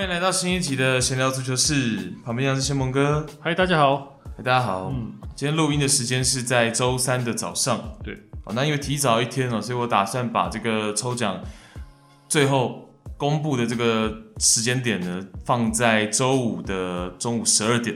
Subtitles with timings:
[0.00, 3.26] 欢迎来到新一集的闲聊足球室，旁边是先蒙哥。
[3.38, 4.18] 嗨，大家好。
[4.34, 4.90] 嗨，大家好。
[4.90, 7.98] 嗯，今天录音的时间是在周三的早上。
[8.02, 11.42] 对，好，那因为提早一天了，所以我打算把这个抽奖
[12.26, 17.94] 最后公布的这个时间点呢，放在周五的中午十二点。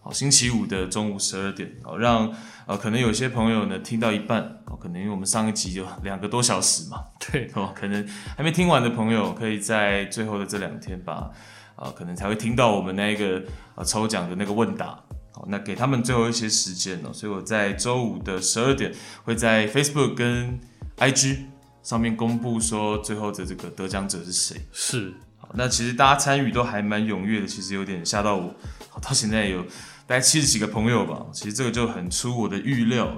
[0.00, 2.32] 好，星期五的中午十二点，好，让
[2.68, 7.02] 呃可能有些朋友呢听到一半，哦，可能因为我们上一集就 两个多小时嘛。
[7.18, 11.30] 对哦，可能还没听完的朋友，可以在最后的这两天吧，
[11.76, 13.42] 啊、呃，可能才会听到我们那个
[13.74, 14.88] 呃抽奖的那个问答。
[15.32, 18.92] 好，那给他们最后一些时间哦，所以我在周五的十二点
[19.24, 20.60] 会在 Facebook 跟
[20.98, 21.38] IG
[21.82, 24.60] 上面公布说最后的这个得奖者是谁。
[24.72, 28.54] 是，好，那其实大家参与都还蛮踊跃的，其实有点吓到我。
[28.90, 29.64] 好，到现在有
[30.08, 33.16] 大概七十几个朋友吧，其实这个就很出我的预料了。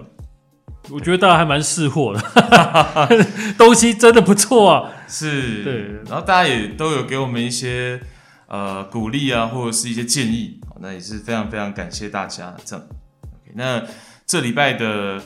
[0.88, 2.20] 我觉得大家还蛮识货的，
[3.56, 4.90] 东西真的不错啊。
[5.06, 5.74] 是，对。
[6.06, 8.00] 然后大家也都有给我们一些
[8.48, 12.56] 呃鼓励啊，或者是一些建议，那也是非常非常感谢大家。
[12.64, 12.84] 这样
[13.22, 13.84] ，OK，那
[14.26, 15.22] 这礼拜的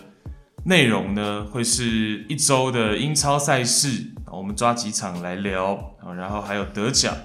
[0.66, 7.16] 内容呢，会是一周的英超赛事，我们抓几场来聊，然后还有得奖，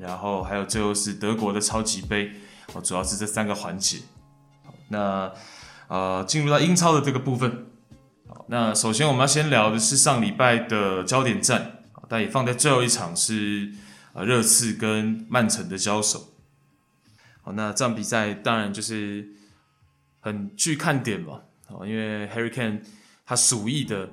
[0.00, 2.32] 然后还有最后是德国的超级杯，
[2.82, 3.98] 主要是这三个环节。
[4.88, 5.32] 那
[5.88, 7.66] 呃，进入到英超的这个部分。
[8.48, 13.72] 那首先我们要先聊的是上礼拜的焦点战，但也放在最后一场是
[14.12, 16.34] 呃热刺跟曼城的交手。
[17.42, 19.28] 好，那这场比赛当然就是
[20.20, 21.40] 很具看点吧，
[21.84, 22.80] 因为 Harry Kane
[23.24, 24.08] 他鼠疫的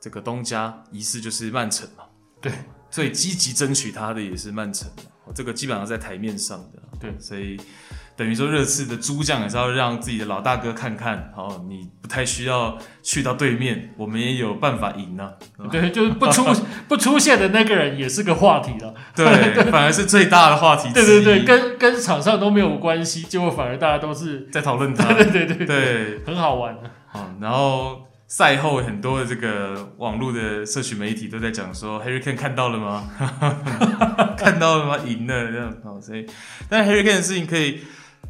[0.00, 2.04] 这个东家疑似就是曼城嘛，
[2.40, 2.52] 对，
[2.90, 4.88] 最积极争取他的也是曼城，
[5.34, 7.60] 这个基本上在台面上的，对，所以。
[8.16, 15.66] 等于说，热刺的诸将也是要让自己的老大哥看看，哦，你不太需要去到对面，我们也有办法赢呢、啊。
[15.68, 16.44] 对，就是不出
[16.86, 18.94] 不出现的那个人也是个话题了。
[19.16, 20.92] 对，反而是最大的话题。
[20.92, 25.12] 对对对，跟跟场上都没有关系，结果反而大家都是在讨论他。
[25.14, 26.76] 对对对对，对，很好玩。
[27.08, 33.10] 好，然后赛后很多的这个网络的社群媒体都在讲说，Harry Kane 看到了吗？
[34.38, 34.98] 看到了吗？
[35.04, 35.74] 赢了这样。
[35.82, 36.24] 好，所以，
[36.68, 37.80] 但 Harry Kane 的事情可以。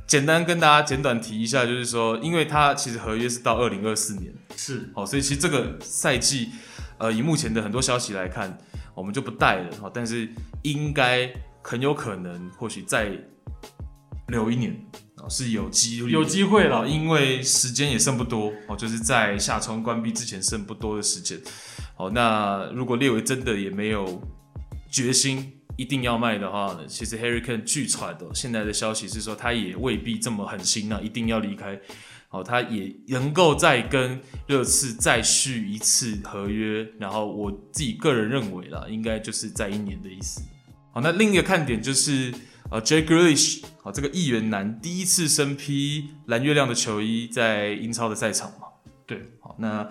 [0.07, 6.51] 简单跟大家简短提一下，就是说，因为他其实合约是到二零二四年，是，好，所以其实这个赛季，
[6.99, 8.57] 呃，以目前的很多消息来看，
[8.95, 10.29] 我们就不带了，哦，但是
[10.63, 11.33] 应该
[11.63, 13.19] 很有可能，或许再
[14.29, 14.79] 留一年，
[15.31, 21.41] 是有机会，有机会了，因为时间也剩不多，哦，就是在下窗关闭之前剩不多的时间，
[21.97, 24.23] 好，那如果列维真的也没有
[24.91, 25.51] 决心。
[25.77, 31.81] 一定要卖的话呢，其实 Harry Kane 据传的现在的消息是说，他也未必这么狠心啊，一定要离开。
[32.29, 36.85] 好，他也能够再跟热刺再续一次合约。
[36.99, 40.43] 然后我自己个人认为啦，应该就是在一年的意思。
[40.93, 42.33] 好，那另一个看点就是
[42.71, 48.67] 呃，Jay Grealish，好，这个议员男第一次身披蓝月亮的球衣在英超的赛场嘛。
[49.07, 49.89] 对，好，那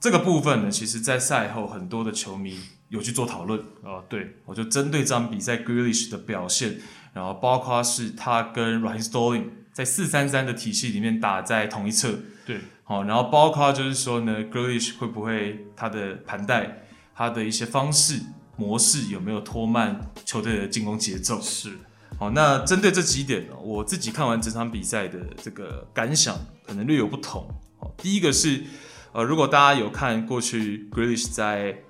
[0.00, 2.58] 这个部分呢，其实在赛后很多的球迷。
[2.88, 3.60] 有去做讨论。
[3.82, 6.78] 啊，对，我就针对这场比赛 Grealish 的表现，
[7.12, 18.20] 然后包括是他跟 Raheem Sterling 在四三三的体系里面打在同一侧，对，好，然后包括就是说呢，Grealish 会不会他的盘带，他的一些方式
[18.56, 21.40] 模式有没有拖慢球队的进攻节奏？
[21.40, 21.72] 是，
[22.18, 27.46] 好，那针对这几点，我自己看完整场比赛的这个感想可能略有不同。
[27.78, 28.64] 好，第一个是，
[29.12, 31.82] 呃，如果大家有看过去 Grealish 在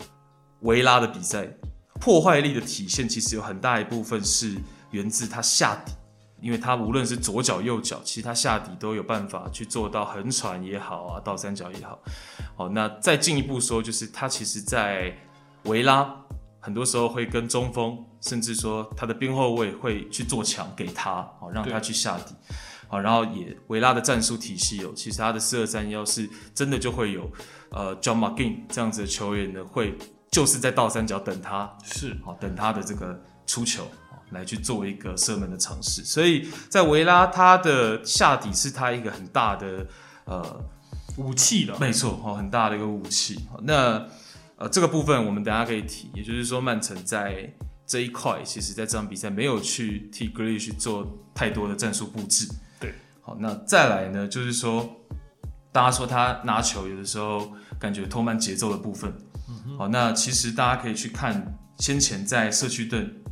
[0.61, 1.49] 维拉的比赛
[2.01, 4.57] 破坏力的体现，其实有很大一部分是
[4.91, 5.93] 源自他下底，
[6.41, 11.99] 因为他无论是左脚右脚，其实他下底都有办法去做到横传也好啊，倒三角也好。
[12.55, 15.17] 好，那再进一步说，就是他其实在
[15.65, 16.15] 维拉
[16.61, 22.35] 很多时候会跟中锋，甚至说他的边后卫会去做墙给他，好让他去下底。
[22.89, 27.31] 好，然后也维拉的战术体系哦，其实他的四二三幺是真的就会有
[27.71, 29.97] 呃 John McGinn 这样子的球员呢会。
[30.37, 33.89] 就是在倒三角等他，是好等他的这个出球，
[34.33, 36.05] 来去做一个射门的尝试。
[36.05, 39.87] 所以在维拉，他的下底是他一个很大的
[40.27, 40.63] 呃
[41.17, 43.49] 武器了，没错，哦，很大的一个武器。
[43.63, 44.07] 那
[44.59, 47.51] 呃这个部分我们等下可以提，也就是说曼城在
[47.87, 52.47] 这一块，其实在这场比赛没有去替 Grealish 去做太多的战术布置。
[52.79, 52.93] 对，
[53.23, 55.01] 好，那再来呢，就是说
[55.73, 59.11] 大家说他拿球有的时候感觉拖慢节奏的部分。
[59.79, 63.23] 好，那其实大家可以去看先前在社区盾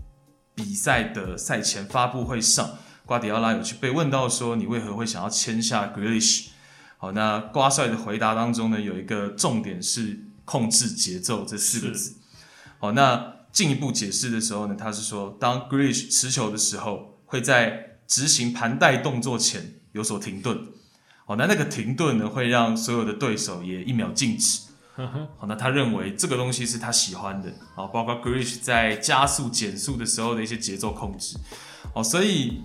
[0.55, 6.49] 比赛的赛前发布会上，瓜迪奥拉有去被问到说，你为何会想要签下 Grealish？
[6.99, 12.15] 好，那瓜帅的回答当中呢，有一个重点是控制节奏这四个字。
[12.79, 20.69] 好，那进一步解释的时候呢，他是说，当 Grealish 持球的时候，会在执行盘带动作前有所停顿。
[21.27, 24.61] 好，那那个停顿呢，会让所有的对手也一秒静止。
[25.37, 27.53] 好，那他认为这个东西是他喜欢的。
[27.75, 31.37] 好，包括 Grealish 在加速、减速的时候的一些节奏控制。
[31.93, 32.63] 好，所以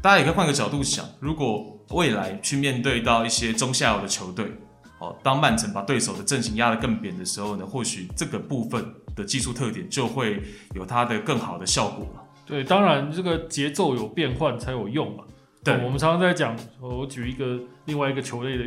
[0.00, 4.52] 大家也可以换个角度想，如果未来去面对到一些中下游的球队，
[4.98, 10.42] 哦，当曼城把对手的阵型压得更扁的时候呢，或许这个部分的技术特点就会
[10.74, 12.22] 有它的更好的效果了。
[12.46, 15.24] 对，当然这个节奏有变换才有用嘛。
[15.64, 18.64] 对，我们常常在讲，我举一个另外一个球类的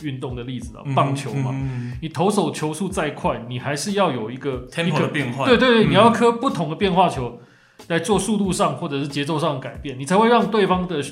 [0.00, 5.46] 运运动的例子啊，棒球嘛，嗯、你投手球速再快，你还是要有一个 tempo 的变化。
[5.46, 7.40] 对对对，嗯、你要磕不同的变化球
[7.88, 11.04] 来做速度上或者是节奏上的改变，你才会让对方的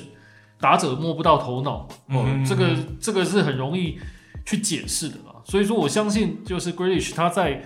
[0.59, 1.87] 打者摸不到头脑。
[2.07, 3.99] 哦、嗯，这个这个是很容易
[4.45, 5.35] 去解释的啦。
[5.43, 7.63] 所以说，我相信就是 Grealish 他在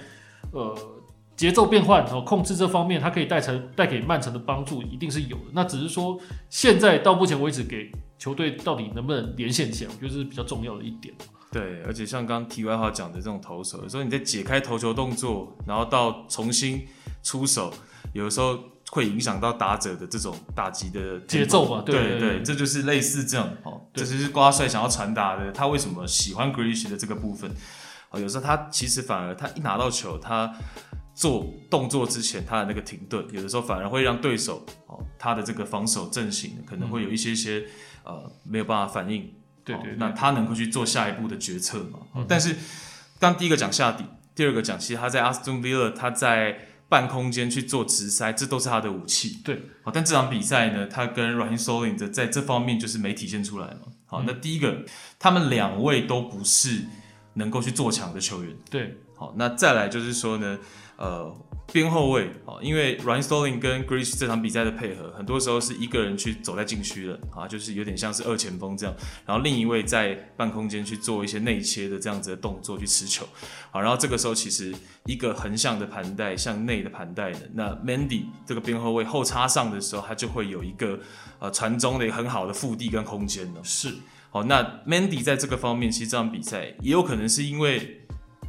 [0.51, 0.75] 呃。
[1.35, 5.43] 节奏变换和控制这方面，它可以带成带给曼城的帮助一定是有的。
[5.53, 6.17] 那只是说，
[6.49, 11.13] 现在到目前为止，给球队到底能不能连线起来，我觉得是比较重要的一点。
[11.51, 16.87] 对，而且像刚刚题外话讲的这种投手，有时候你在解开投球动作，然后到重新
[17.21, 17.73] 出手，
[18.13, 18.57] 有的时候
[18.91, 21.83] 会影响到打者的这种打击的节奏嘛。
[21.85, 23.81] 对对，这就是类似这样哦。
[23.93, 27.51] 这就是瓜帅想要传达的，他为什么喜欢 Grealish 的这个部分。
[28.11, 30.53] 哦，有时候他其实反而他一拿到球，他。
[31.15, 37.65] 做动作之前，他的那个停顿，有的时候反而会让对手哦，他的这个防守阵型可能会有一些些、
[38.03, 39.33] 嗯、呃没有办法反应。
[39.63, 41.99] 对对，对，那他能够去做下一步的决策嘛？
[42.15, 42.55] 嗯、但是
[43.17, 44.03] 刚第一个讲下底，
[44.35, 49.39] 第二个讲其实他在阿斯顿维勒，他在半空间去做直塞，这都是他的武器。
[49.43, 53.87] 对，好，但这场比赛呢，他跟 Raheem Sterling 的在这方面就是没体现出来嘛。
[54.05, 54.83] 好，嗯、那第一个，
[55.17, 56.83] 他们两位都不是
[57.35, 58.55] 能够去做强的球员。
[58.69, 60.59] 对，好，那再来就是说呢。
[60.97, 61.35] 呃，
[61.73, 68.95] 边后卫啊，因为 Raheem Sterling 跟 Grealish 这场比赛的配合，很多时候是一个人去走在禁区的啊，就是有点像是二前锋这样，
[69.25, 73.27] 然后另一位在半空间去做一些内切的这样子的动作去持球，
[73.71, 74.73] 好，然后这个时候其实
[75.05, 80.99] 一个横向的盘带向内的盘带的，那 Mandy 这个边后卫后插上的时候，他就会有一个
[81.39, 83.63] 呃传中的很好的腹地跟空间了。
[83.63, 83.93] 是，
[84.29, 88.01] 好，那 Mandy 在这个方面，其实这场比赛也有可能是因为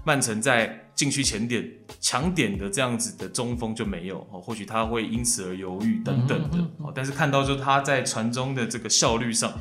[0.04, 1.70] 曼城在禁区前点
[2.00, 6.90] 抢点的这样子的中锋就没有哦，或许他会因此而犹豫等等的哦。
[6.92, 9.52] 但是看到就他在传中的这个效率上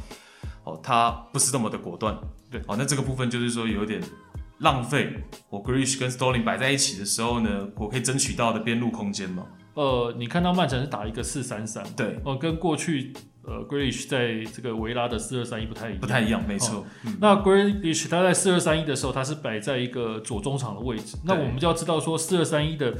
[0.63, 2.17] 哦，他不是这么的果断，
[2.49, 2.75] 对哦。
[2.77, 4.01] 那这个部分就是说有点
[4.59, 5.13] 浪费。
[5.49, 9.45] 我 Grealish 跟 Storling 摆在一起的时候呢，我可以争取到的边路空间嘛。
[9.73, 13.11] 呃，你看到曼城是打一个四三三，对哦，跟过去。
[13.47, 16.80] 呃，Grealish 在这个维拉的四二三一不太一样，不太一样，没错。
[16.80, 21.18] 哦嗯、那 Grealish 他在四二三一的时候，他是摆在一个左中场的位置。
[21.24, 22.95] 那我们就要知道说，四二三一的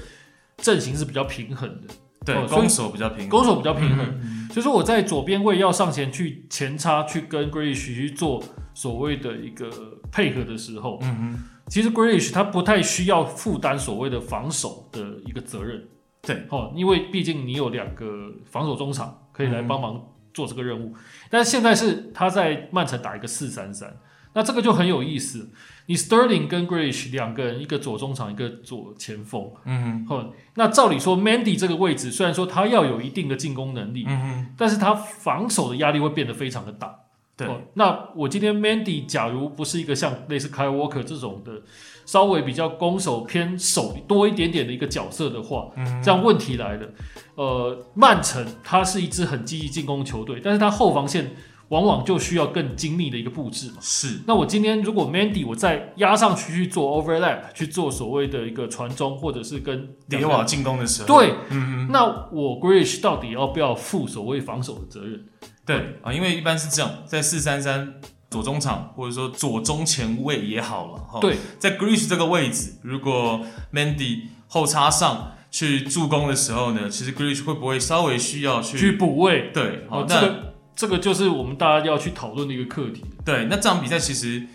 [0.58, 1.94] 阵型是比较平衡的，
[2.24, 4.06] 对，哦、攻守比较平衡，攻守比较平衡。
[4.22, 8.44] 嗯、所以说我在左边位要上前去前插，去跟 Grealish 去做
[8.74, 9.70] 所谓的一个
[10.12, 15.88] 配合的时候，嗯哼，其实 Grealish 他不太需要负担所谓的防守的一个责任，
[16.22, 20.02] 对，哦，因为毕竟你有两个防守中场可以来帮忙、嗯。
[20.36, 20.94] 做这个任务，
[21.30, 23.98] 但是现在是他在曼城打一个四三三，
[24.34, 25.50] 那这个就很有意思。
[25.88, 36.94] 你 Sterling 跟 Grealish 两个人，一个左中场，一个左前锋，嗯哼，那照理说，Mandy 这个位置虽然说他要有一定的进攻能力，嗯哼，但是他防守的压力会变得非常的大。
[37.38, 41.62] 对，那我今天 Mandy 假如不是一个像类似 Kyle Walker 这种的。
[42.06, 46.88] 稍微比较攻守偏守多一点点的一个角色的话，嗯、这样问题来了。
[47.36, 51.36] 呃，曼城它是一支很积极进攻球队，但是它后防线
[51.70, 53.78] 往往就需要更精密的一个布置嘛。
[53.82, 54.22] 是。
[54.26, 65.26] 那我今天如果 Mandy 我再压上去去做 overlap，去做所谓的一个传中，或者是跟叠瓦进攻的时候，对，嗯哼，那我 Grealish 到底要不要负所谓防守的责任？
[65.66, 67.96] 对啊，因为一般是这样，在四三三。
[68.28, 71.20] 左中场或者说左中前卫也好了哈。
[71.22, 73.40] 对，在 Grealish 这个位置，如果
[73.72, 79.52] Mandy 后插上去助攻的时候呢，其实 Grealish 会不会稍微需要去去补位？
[79.54, 83.06] 对，好，这个那这个就是我们大家要去讨论的一个课题。
[83.24, 84.46] 对，那这场比赛其实。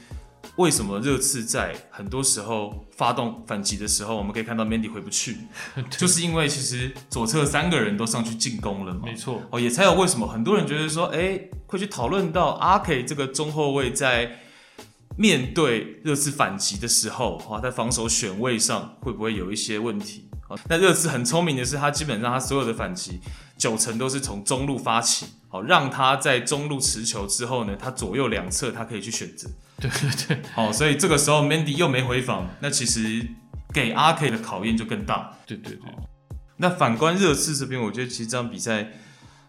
[0.57, 5.37] 为什么热刺在很多时候发动反击的时候，我们可以看到 Mandy 回不去，
[5.97, 9.01] 就是因为其实左侧三个人都上去进攻了嘛。
[9.05, 14.41] 没错，哦，也才有为什么很多人觉得说，哎，会去讨论到阿 K 这个中后卫在
[15.17, 20.30] 面对热刺反击的时候，啊，在防守选位上会不会有一些问题？
[20.51, 23.21] 啊，那热刺很聪明的是，他基本上他所有的反击
[23.57, 29.49] 九成都是从中路发起，好，让他在中路持球之后呢，他左右两侧他可以去选择。
[29.79, 33.25] 对对对，好，所以这个时候 Mandy 又没回防，那其实
[33.73, 35.39] 给阿 K 的考验就更大。
[35.47, 35.89] 对对对，
[36.57, 38.91] 那反观热刺这边，我觉得其实这场比赛，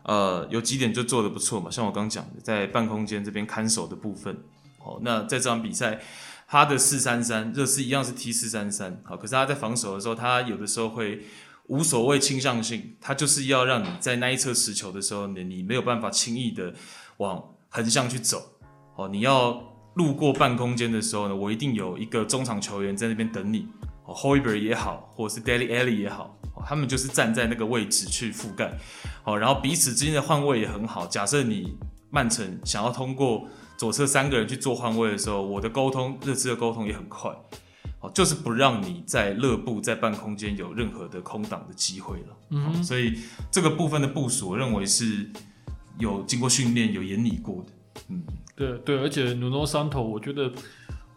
[0.03, 1.71] 呃，有几点就做的不错嘛。
[1.71, 4.37] 像我刚讲的，在半空间这边看守的部分，
[4.77, 5.99] 哦，那在这场比赛，
[6.51, 11.21] 他的四三三，热刺一样是踢四三三，好，可是他在防守的时候，他有的时候会
[11.67, 16.73] 无所谓倾向性，他就是要让你在那一侧持球的时候，你你没有办法轻易的
[17.19, 18.43] 往横向去走，
[18.97, 23.65] 哦，你要路过半空间的时候呢，我一定有一个中场球员在那边等你。
[24.05, 28.77] Højbjerg 也好，或者是 Dele Alli 也好，他们就是站在那个位置去覆盖，
[29.23, 31.07] 好，然后彼此之间的换位也很好。
[31.07, 31.77] 假设你
[32.09, 33.47] 曼城想要通过
[33.81, 37.35] 左侧三个人去做换位的时候，我的沟通，热刺的沟通也很快，
[37.97, 42.37] 好，就是不让你在乐部在半空间有任何的空档的机会了。
[42.51, 43.17] 嗯，所以
[43.49, 45.27] 这个部分的部署，我认为是
[45.97, 48.03] 有经过训练、有研拟过的。
[48.09, 48.21] 嗯，
[48.55, 50.51] 对对，而且 Nuno Santos，我觉得。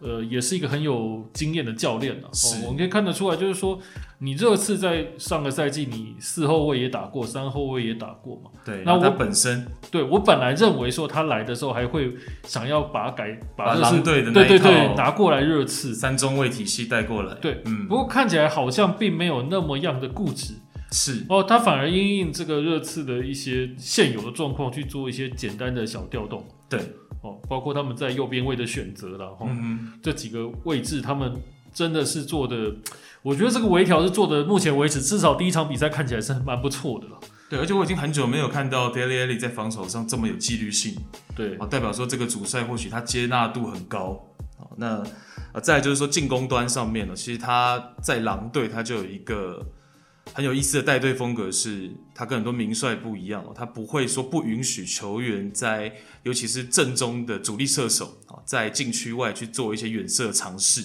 [0.00, 2.28] 呃，也是一个很有经验的教练了。
[2.32, 3.78] 是、哦，我们可以看得出来，就是说，
[4.18, 8.50] 你热刺在上个赛季，你四后卫也打过，三后卫也打过嘛。
[8.64, 17.34] 对，那我本身，对我本来认为说他来的时候还会想要把他改，把狼队的对对对拿过来热刺三中卫体系带过来。
[17.36, 17.88] 对，嗯。
[17.88, 20.54] 不过看起来好像并没有那么样的固执。
[20.90, 26.46] 是哦，他反而因应这个热刺的一些现有的状况去做一些简单的小调动。
[26.68, 26.78] 对。
[27.24, 31.34] 哦，包括他们在右边位的选择了哈，嗯、这几个位置他们
[31.72, 32.76] 真的是做的，
[33.22, 37.18] 我觉得这个微调是做的，目前为止至少第一场比赛看起来是蛮不错的了。
[37.48, 40.94] 对，而且我已经很久没有看到 Dele Alli 在防守上这么有纪律性。
[41.34, 44.22] 对，代表说这个主帅或许他接纳度很高。
[44.76, 45.02] 那
[45.62, 49.64] 再来就是说进攻端上面呢，其实他在狼队他就有一个。
[50.32, 60.84] 很有意思的带队风格是，他跟很多名帅不一样哦，他不会说不允许球员在，尤其是正中的主力射手啊，在禁区外去做一些远射尝试。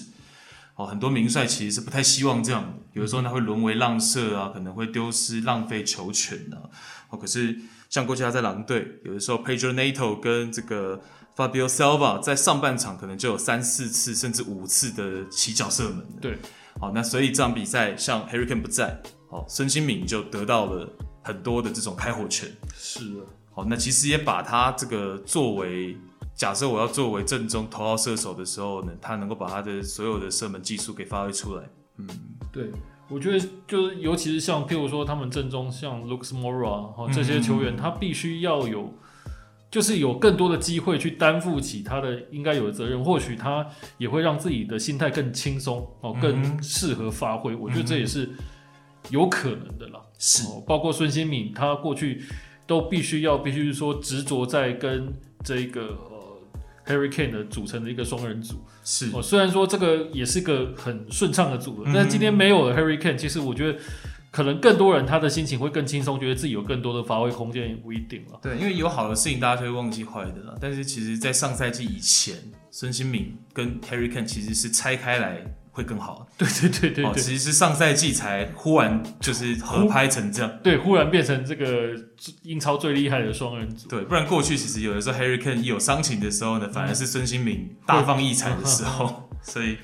[0.76, 6.70] 哦，很多名帅其实是不太希望这样的，有的时候他会沦为浪射啊，可能会丢失浪费球权啊。
[7.08, 11.02] 哦，可是像过去他在狼队，有的时候 Pedro Neto 跟这个
[11.34, 16.06] Fabio Silva 在上半场可能就有三四次甚至五次的起脚射门。
[16.20, 16.38] 对，
[16.78, 19.02] 好，那所以这场比赛像 Harry Kane 不在。
[19.30, 20.88] 哦，孙兴敏就得到了
[21.22, 22.48] 很多的这种开火权。
[22.74, 23.20] 是的，
[23.52, 25.96] 好，那其实也把他这个作为，
[26.34, 31.62] 假设我要作为正宗头号射手的时候呢，他能够把他的所有的射门技术给发挥出来。
[31.98, 32.08] 嗯，
[32.50, 32.72] 对，
[33.08, 36.34] 我觉得就是，尤其是像譬如说他们正中像 Lucas
[36.96, 38.92] 哈这些球员，嗯、他必须要有，
[39.70, 43.64] 就是有更多的机会去担负起他的应该有的责任，或许他
[43.96, 47.54] 也会让自己的心态更轻松哦，更适合发挥。
[47.54, 48.28] 嗯、我觉得这也是。
[49.08, 52.22] 有可能的啦，是、哦，包括孙兴敏，他过去
[52.66, 56.38] 都必须要，必须是说执着在跟这个呃
[56.86, 63.78] Harry Kane 的组成的一个双人组，是，哦，虽然说这个也是个很顺畅的组合，嗯、但今天没有了 Harry Kane，其实我觉得
[64.30, 68.38] 可能更多人他的心情会更轻松，觉得自己有更多的发挥空间也不一定了。
[68.42, 72.36] 对，因为有好的事情大家就会忘记坏的了，但是其实，在上赛季以前，
[72.70, 75.42] 孙兴敏跟 Harry Kane 其实是拆开来。
[75.80, 81.94] 会更好，对对对对哦，其实是上赛季才忽然就是合拍成这样，对，忽然变成这个
[82.42, 89.78] 英超最厉害的双人组，对，不然过去其实有的时候 Harry Kane 一有伤情的时候呢，反而是孙兴慜大放异彩的时候， 所以，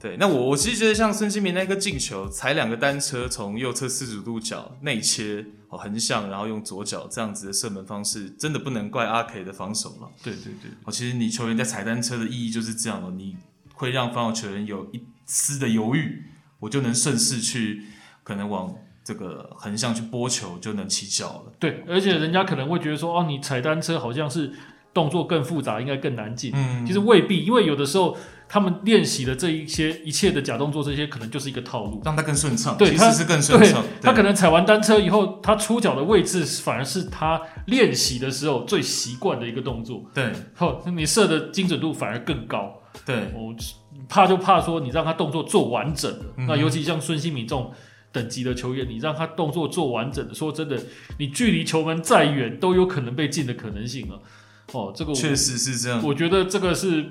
[0.00, 13.36] 对，那我我其实觉得像孙兴慜那个进球，踩两个单车从右侧四十度角内切哦横向，然后用左脚这样子的射门方式，真的不能怪阿 K 的防守了，对对对，哦，其实你球员在踩单车的意义就是这样了，你。
[13.80, 16.24] 会让防守球员有一丝的犹豫，
[16.58, 17.84] 我就能顺势去，
[18.24, 21.52] 可能往这个横向去拨球，就能起脚了。
[21.60, 24.52] 对，而且人家可能会觉得说，哦，你踩单车好像是
[24.92, 26.50] 动作更复杂，应该更难进。
[26.52, 28.16] 嗯，其实未必，因为有的时候
[28.48, 32.76] 他们练习的这一些一切的假动作，这些可能就是一个套路，让他更顺畅。
[32.76, 33.84] 对，其实是更顺畅。
[34.02, 40.04] 他可能踩完单车以后，他出脚的位置反而是他练习的时候最习惯的一个动作。
[40.12, 42.79] 对，后你射的精准度反而更高。
[43.06, 43.54] 对，我
[44.08, 47.72] 怕就怕说你让他动作做完整了，嗯、那尤其像孙兴敏这种
[48.12, 50.78] 等级的球员，你让他动作做完整的，说真的，
[51.18, 54.20] 你距离球门再远都有可能被进的可能性了。
[54.72, 57.10] 哦，这个确实是这样，我觉得这个是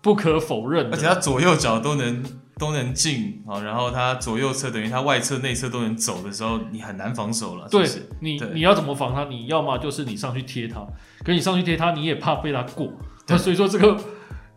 [0.00, 2.22] 不可否认的，而且他左右脚都能
[2.58, 7.68] 都能进啊，然后他左右侧等于他外侧内侧都能走的时候，你很难防守了。
[7.68, 7.86] 对，
[8.20, 9.24] 你对你要怎么防他？
[9.24, 10.86] 你要么就是你上去贴他，
[11.24, 12.90] 可你上去贴他，你也怕被他过。
[13.26, 13.98] 对 所以说这个。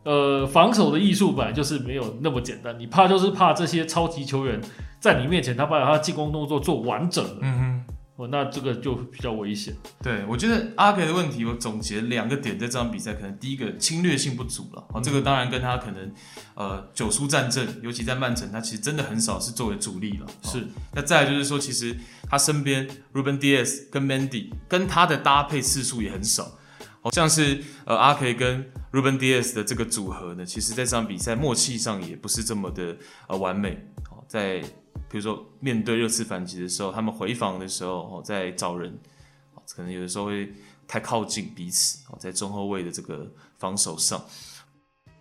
[0.08, 4.58] 呃，防守的艺术本来就是没有那么简单，你怕就是怕这些超级球员
[5.02, 9.76] 在你面前，他把他进攻动作做完整了，嗯哼，哦，那这个就比较危险。
[10.02, 14.88] 对，我觉得阿 K 的问题，我总结两个点，在这场比赛，可能第一个侵略性不足了。
[14.94, 16.10] 哦，这个当然跟他可能
[16.56, 20.26] 呃久疏战阵，尤其在曼城，他其实真的很少是作为主力了。
[20.44, 20.66] 是。
[20.94, 21.94] 那再来就是说，其实
[22.30, 26.54] 他身边 Ruben Dias 跟 Mandy 跟他的搭配次数也很少。
[27.00, 33.78] 好像是呃阿 K 跟 Ruben Dias 的这个组合呢，其实在这场比赛默契上也不是这么的呃完美。
[34.10, 34.60] 哦，在
[35.08, 38.98] 比如说面对热刺反击的时候，他们回防的时候，哦，在找人，
[39.76, 40.52] 可能有的时候会
[40.88, 44.20] 太靠近彼此，哦，在中后卫的这个防守上。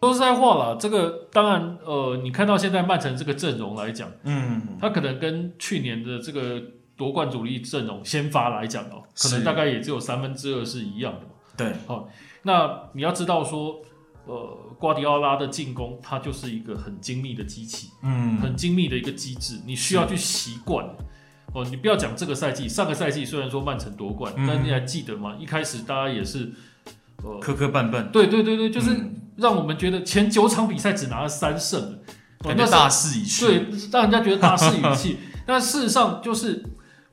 [0.01, 6.63] 说实在话啦，这个当然，呃，你看到现在曼城这个阵容来讲，嗯，他可能跟去年的这个
[6.97, 11.21] 夺冠主力阵容先发来讲哦，可能大概也只有三分之二是一样的。
[11.57, 12.09] 对，好，
[12.47, 13.83] 那你要知道说。
[14.29, 14.35] 呃，
[14.77, 20.85] 瓜迪奥拉的进攻，它就是一个很精密的机器，嗯，很精密的一个机制，你需要去习惯。
[21.55, 25.37] 哦，你不要讲这个赛季，上个赛季虽然说曼城夺冠，嗯，但你还记得吗？
[25.39, 26.51] 一开始大家也是，
[27.23, 28.11] 呃，磕磕绊绊。
[28.11, 28.97] 对对对对，就是
[29.37, 32.01] 让我们觉得前九场比赛只拿了三胜，
[32.41, 33.47] 感觉大势已去。
[33.47, 35.19] 对，让人家觉得大势已去。
[35.47, 36.65] 但事实上就是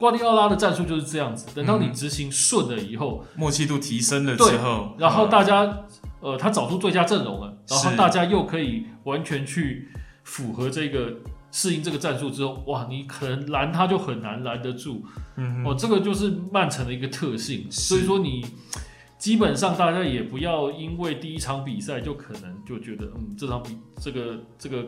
[0.03, 5.85] 瓜迪奥拉的战术就是这样子，等到你执行顺了以后，默契度提升了之后，然后大家。
[6.19, 9.89] 呃，他找出最佳阵容了，然后大家又可以完全去
[10.23, 11.13] 符合这个
[11.51, 15.03] 适应这个战术之后，哇，你可能拦他就很难拦得住。
[15.35, 17.67] 嗯，哦，这个就是曼城的一个特性。
[17.69, 18.45] 所以说你
[19.17, 24.85] 基本上大家也不要因为第一场比赛就可能就觉得，嗯，这场比这个这个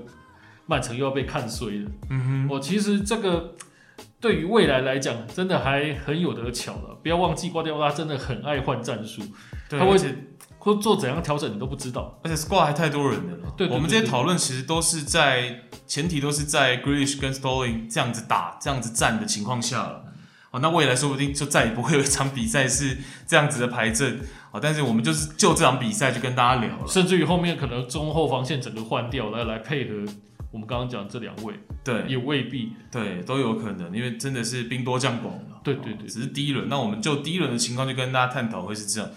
[0.67, 1.91] 曼城又要被看衰了。
[2.12, 3.53] 嗯哼，哦，其实这个
[4.25, 6.98] 对于未来来讲，真的还很有得巧了。
[7.03, 9.22] 不要忘记瓜迪奥拉真的很爱换战术，
[9.70, 9.96] 他会。
[10.58, 13.53] 或做怎样调整你都不知道，而且 squad 还太多人了。
[13.55, 20.05] 对，我们这些讨论其实都是在前提都是在 Grealish 跟 Sterling 这样子打、这样子战的情况下了。
[20.50, 24.22] 哦，那未来说不定就再也不会有一场比赛是这样子的排阵。
[24.50, 30.03] 哦，但是我们就是就这场比赛就跟大家聊了，甚至于后面可能中后防线整个换掉来来配合
[30.55, 35.59] 我们刚刚讲这两位，对，也未必，对，都有可能，因为真的是兵多将广了。
[35.62, 39.10] 对对对，只是第一轮，那我们就第一轮的情况就跟大家探讨会是这样。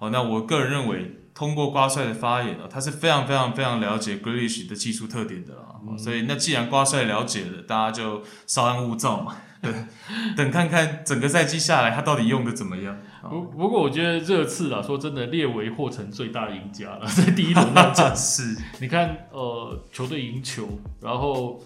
[0.00, 5.76] 哦，那我个人认为，通过瓜帅的发言，他是非常非常非常了解 Grealish 的技术特点的啦。
[5.88, 9.88] 嗯、所以，那既然瓜帅了解了，大家就稍安勿躁嘛，等
[10.36, 12.96] 等看看整个赛季下来，他到底用的怎么样。
[13.28, 20.66] 不不过，我觉得热刺啊，说真的，列维或成最大的赢家了， 在第一轮那阵 是，你看，呃，球队赢球，
[21.02, 21.60] 然后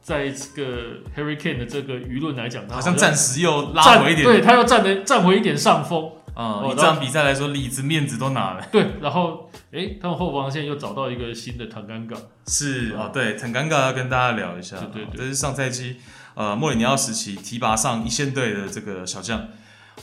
[0.00, 6.10] 在这个 Harry Kane 的这个舆论来讲，他好像暂时又拉回一点，对他又占了占回一点上风。
[6.34, 8.68] 啊、这场比赛来说，里子面子都拿了。
[8.70, 9.50] 对，然后，
[9.98, 12.14] 他们后防线又找到一个新的坦甘嘎。
[12.46, 14.76] 是啊、哦，对，坦甘嘎要跟大家聊一下。
[14.92, 15.96] 对对对，这是上赛季
[16.36, 19.48] 呃莫里尼奥时期提拔上一线队的这个小将。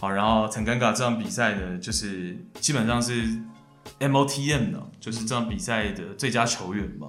[0.02, 3.40] 好，然后坦甘嘎这场比赛呢，就是基本上是
[4.00, 7.08] MOTM 的，就是这场比赛的最佳球员嘛。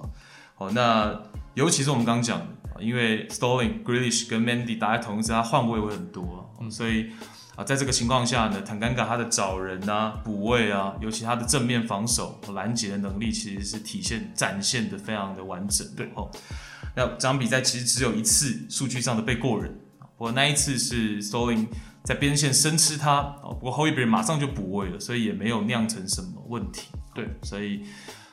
[0.55, 1.21] 好，那
[1.55, 7.11] 尤其是我们刚刚讲的，因为 Stalling、Grealish 跟 Mandy 打在同一支，他换位会很多，嗯、所以。
[7.55, 15.87] 啊，在这个情况下呢，坦甘嘎他的找人啊、补位啊，尤其他的正面防守和拦截的能力，其实是体现展现的非常的完整。
[15.95, 16.29] 对哦，
[16.95, 19.77] 那这场比赛其实只有一次数据上的被过人，
[20.17, 21.67] 不过那一次是 Sterling
[22.03, 26.87] 在边线生吃他，哦，不过后一边马上就补位了，所以也没有酿成什么问题。
[27.13, 27.83] 对，所以。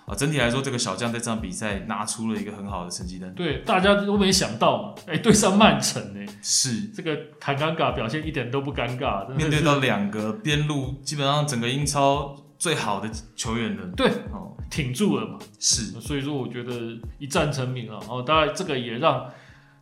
[0.05, 3.33] 啊，整体来说，这个小将在这场比赛拿出了一个很好的成绩单。
[3.35, 19.31] 对，大家都没想到嘛，哎，对上曼城呢，是这个坦尴尬表现一点都不尴尬，面对到两个边路基本上整个英超最好的球员的，对，哦，挺住了嘛，是，所以说我觉得一战成名啊，哦，当然这个也让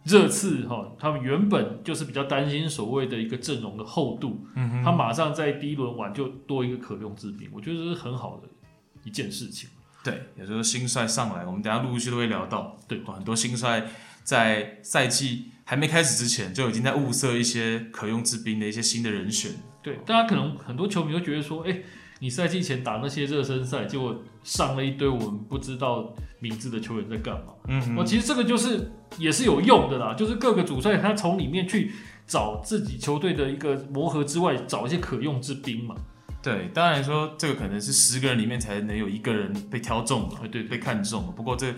[0.03, 8.49] 热刺哈，他们原本就是比较担心所谓的一个阵容的厚度，嗯哼，他马上在第一轮玩就多一个可用之兵，我觉得这是很好的
[9.05, 9.71] 一件事情。
[10.03, 12.77] 对，也就是新帅上来，我们等下陆陆续续都会聊到。
[12.89, 13.87] 对，很多新帅
[14.25, 19.53] 在赛季还没开始之前，就已经在物色一些可用之兵的一些新的人选。
[19.83, 21.83] 对，大家可能很多球迷都觉得说，哎，
[22.21, 27.55] 你赛季前打那些热身赛，结果上了一堆我们不知道名字的球员在干嘛？
[27.67, 31.93] 嗯我，其实这个就是也是有用的啦，就是各个主帅他从里面去
[32.27, 35.97] 找自己球队的一个磨合之外，找一些可用之兵嘛。
[36.43, 41.33] 对，当然说这个可能是十个人里面才能有一个人被挑中了，对，被看中了。
[41.33, 41.75] 不过这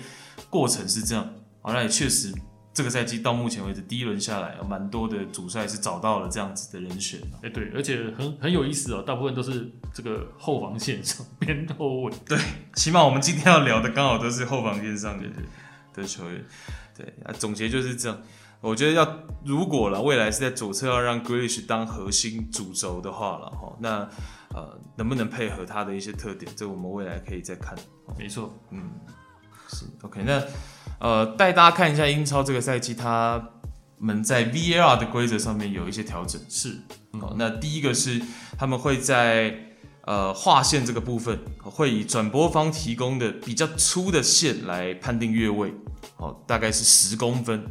[0.51, 2.33] 过程是这样，好，像也确实
[2.75, 7.21] 这个赛季到目前为止第一轮下来，有蛮多的主帅是找到了这样子的人选。
[7.43, 12.13] 哎，对，而且很很有意思哦，大部分都是这个后防线上边后卫。
[12.27, 12.39] 对，
[12.75, 15.29] 起码我们今天要聊的刚好都是后防线上的
[15.95, 16.45] 的球员。
[16.97, 18.19] 对啊，总结就是这样。
[18.63, 24.09] 我觉得要如果了未来是在左侧要让 Grealish 当核心主轴的话了哈，那
[24.55, 27.77] 呃能不能配合他的一些特点，这我们未来可以再看。
[28.17, 28.93] 没错，嗯，
[29.69, 30.23] 是 OK。
[30.25, 30.41] 那
[31.03, 33.51] 呃带大家看一下英超这个赛季，他
[33.99, 36.41] 们在 VAR 的规则上面有一些调整。
[36.49, 36.79] 是，
[37.21, 38.23] 好，那第一个是
[38.57, 39.53] 他们会在
[40.05, 45.75] 呃划线这个部分，会以转播方提供的比较粗的线来判定越位，
[46.15, 47.67] 好，大概是十公分。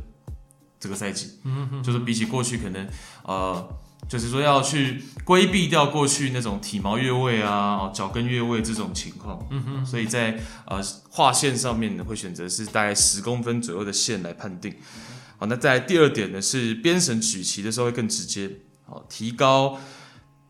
[0.78, 2.88] 这个赛季，嗯，就是比起过去可能，
[3.24, 3.70] 呃，
[4.08, 14.76] 就是说要去规避掉过去那种体毛越位啊、哦脚跟越位这种情况，嗯哼，所以在呃划线上面呢，会选择是大概十公分左右的线来判定。
[15.38, 18.50] 好，那在第二点呢，是边绳举旗的时候会更直接，
[18.86, 19.80] 好，提高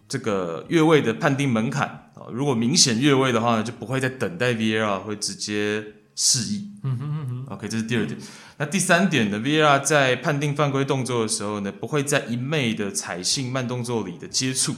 [0.08, 2.10] 这个越位的判定门槛。
[2.16, 5.84] 啊，如果明显越位的话呢，就不会再等待 VAR，会直接
[6.16, 6.72] 示意。
[6.84, 8.20] 嗯哼嗯哼，OK，这是第二点。
[8.62, 14.76] 那第三点呢，VAR 在判定犯规动作的时候呢，不会在一昧的采信慢动作里的接触，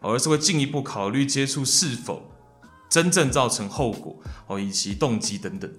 [0.00, 2.32] 而是会进一步考虑接触是否
[2.88, 5.70] 真正造成后果哦，以及动机等等。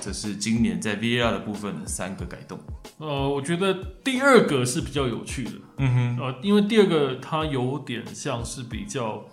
[0.00, 2.58] 这是今年在 VAR 的部分的三个改动。
[2.98, 9.24] 呃，我觉得第二个是比较有趣的，嗯哼，呃，因为第二个它有点像是比较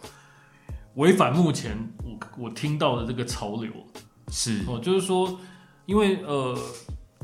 [0.94, 3.72] 违反目前我我听到的这个潮流，
[4.32, 5.40] 是哦，就是说，
[5.88, 6.56] 因为呃。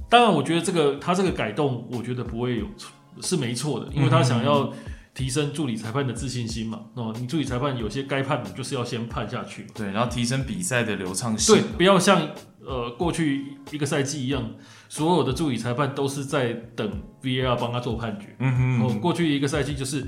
[0.09, 2.91] 当然，我觉得这个他这个改动，我觉得不会有错，
[3.21, 4.73] 是没错的，因为他想要
[5.13, 6.81] 提升助理裁判的自信心嘛。
[6.95, 9.67] 哦，你助理裁判有些该判的，就是要先判下去。
[9.75, 11.53] 对，然后提升比赛的流畅性。
[11.53, 12.27] 对，不要像
[12.65, 14.43] 呃过去一个赛季一样，
[14.87, 16.91] 所有的助理裁判都是在等
[17.21, 18.35] VAR 帮他做判决。
[18.39, 20.03] 嗯哼，哦，过去一个赛季就是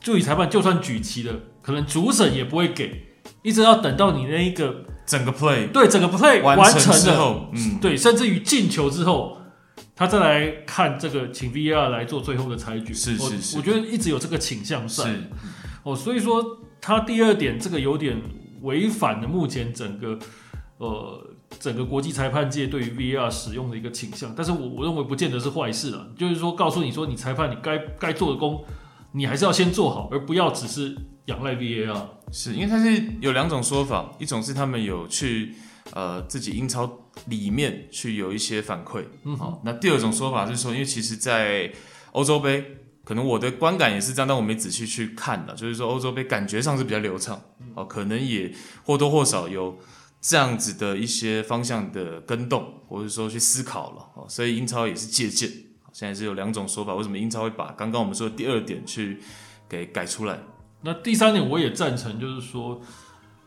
[0.00, 3.06] 助理裁判就算举旗了，可能主审也不会给，
[3.42, 4.84] 一直要等到你那一个。
[5.06, 9.38] 整个 play 对整个 play 完成之后，嗯，对，甚至于进球之后，
[9.94, 12.94] 他再来看这个，请 VAR 来做最后的裁决。
[12.94, 15.04] 是是是，我觉得一直有这个倾向在。
[15.04, 15.30] 是
[15.82, 16.42] 哦，所以说
[16.80, 18.20] 他第二点这个有点
[18.62, 20.18] 违反了目前整个
[20.78, 21.22] 呃
[21.58, 24.32] 整个国际裁判界对于 VAR 使用的一个倾向。
[24.34, 28.64] 但是我我认为不见得是坏事了，就是说告诉你说，你裁判你该该做的工，
[29.12, 30.96] 你还是要先做好，而不要只是。
[31.26, 31.96] 仰赖 VAR
[32.34, 35.54] 是因为它是有两种说法，一种是他们有去
[35.92, 41.72] 呃自己英超里面去有一些反馈，嗯好，那第二种说法是说，因为其实，在
[42.10, 47.40] 欧洲杯，可能我的观感也是这样，但我没仔细去看了，就是说欧洲杯感觉上是比较流畅，
[47.76, 48.52] 哦，可能也
[48.84, 49.78] 或多或少有
[50.20, 55.48] 这样子的一些方向的跟动，或者说去思考了，哦，所以英超也是借鉴，
[55.92, 59.20] 现在是有两种说法，为什么英超会把刚刚我们说的第二点去
[59.68, 60.36] 给改出来？
[60.84, 62.80] 那第三点我也赞成，就是说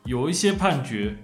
[0.05, 1.15] 有一些判决，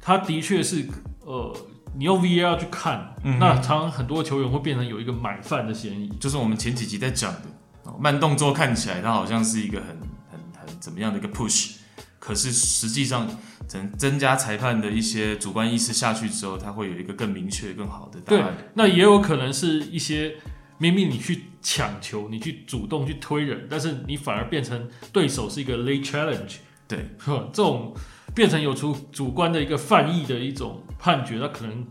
[0.00, 0.88] 他的确是
[1.24, 1.54] 呃，
[1.94, 6.08] 你用 VAR 去看，嗯、那常常很多球员会变成有一个买饭的嫌疑。
[6.18, 7.42] 就是我们前几集在讲的
[7.98, 9.88] 慢动作，看起来它好像是一个很
[10.30, 11.76] 很很怎么样的一个 push，
[12.18, 13.28] 可是实际上
[13.66, 18.54] 增增加裁判的一些主观意识下去之后，他会有一个更明确、更好的答案。
[18.56, 20.36] 对，那也有可能是一些。
[20.82, 26.56] 明明你去抢球，你去主动去推人，但是你反而变成对手是一个 late challenge，
[26.88, 27.10] 对，
[27.52, 27.94] 这种
[28.34, 31.86] 变成有出主观的一个犯意的一种判决，那可能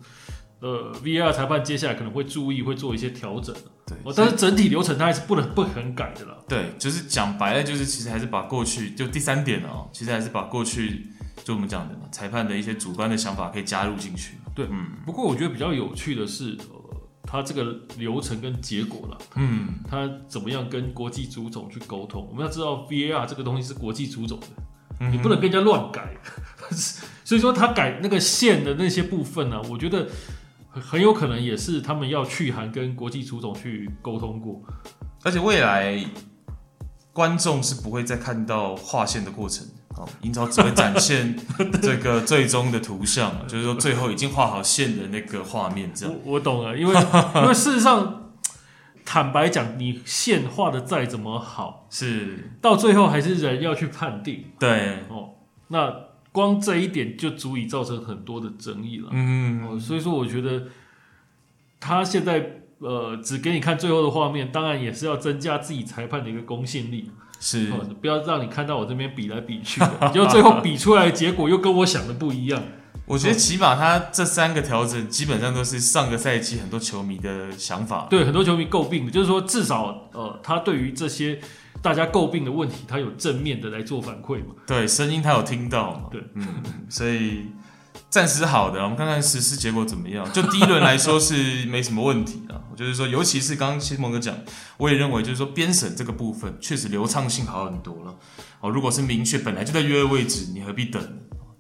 [0.59, 3.55] 呃 VAR 裁判接下来可能会注意，会做一些调整。
[3.85, 6.37] 对，但是整体流程它还是不能不很改的啦。
[6.47, 11.07] 对，就是讲白了，就是其实还是把过去就第三点哦，其实还是把过去
[11.43, 14.35] 就我们讲的嘛，裁判的一些主观的想法可以加入进去。
[14.55, 14.87] 对，嗯。
[15.05, 16.57] 不过我觉得比较有趣的是。
[17.23, 22.27] 他这个流程跟结果了，嗯，他怎么样跟国际足总去沟通？
[22.29, 24.47] 我们要知道 VAR 这个东西是国际足总的，
[24.99, 26.17] 嗯、你不能跟人家乱改。
[27.23, 30.07] 所以说他改那个线的那些部分呢、啊，我觉得
[30.71, 34.61] 很有可能也是他们要去函跟国际足总去沟通过。
[35.23, 36.03] 而且未来
[37.13, 39.67] 观众是不会再看到划线的过程。
[40.21, 41.35] 英超只会展现
[41.81, 46.15] 这个最终的图像，就是说最后已经画好线的那个画面，这样。
[46.23, 46.93] 我我懂了，因为
[47.35, 48.31] 因为事实上，
[49.03, 54.45] 坦白讲，你线画的再怎么好，是到最后还是人要去判定。
[54.57, 55.31] 对哦，
[55.67, 55.93] 那
[56.31, 59.09] 光这一点就足以造成很多的争议了。
[59.11, 60.67] 嗯，哦，所以说我觉得
[61.79, 67.11] 他现在呃只给你看最后的画面，当然也是要增加自己裁判的一个公信力。
[67.39, 67.71] 是，
[68.01, 72.61] 不要让你看到我这边比来比去的， 结果最后比出来的结果又跟我想的不一样。
[73.05, 78.05] 我觉得起码他这三个调整基本上都是上个赛季很多球迷的想法。
[78.07, 81.39] 对，很多球迷诟病的，就是说至少呃，他对于这些
[81.81, 84.53] 大家诟病的问题，他有正面的来做反馈嘛。
[84.67, 86.01] 对，声音他有听到嘛。
[86.11, 86.45] 对，嗯，
[86.87, 87.47] 所以
[88.09, 90.29] 暂时好的，我们看看实施结果怎么样。
[90.33, 94.35] 就第一轮来说是没什么问题的，我就是说，尤其是刚刚谢孟哥讲，
[94.77, 98.15] 我也认为就是说编审这个部分确实流畅性好很多了。
[98.61, 101.01] 哦，如果是明确本来就在约的位置，你何必等？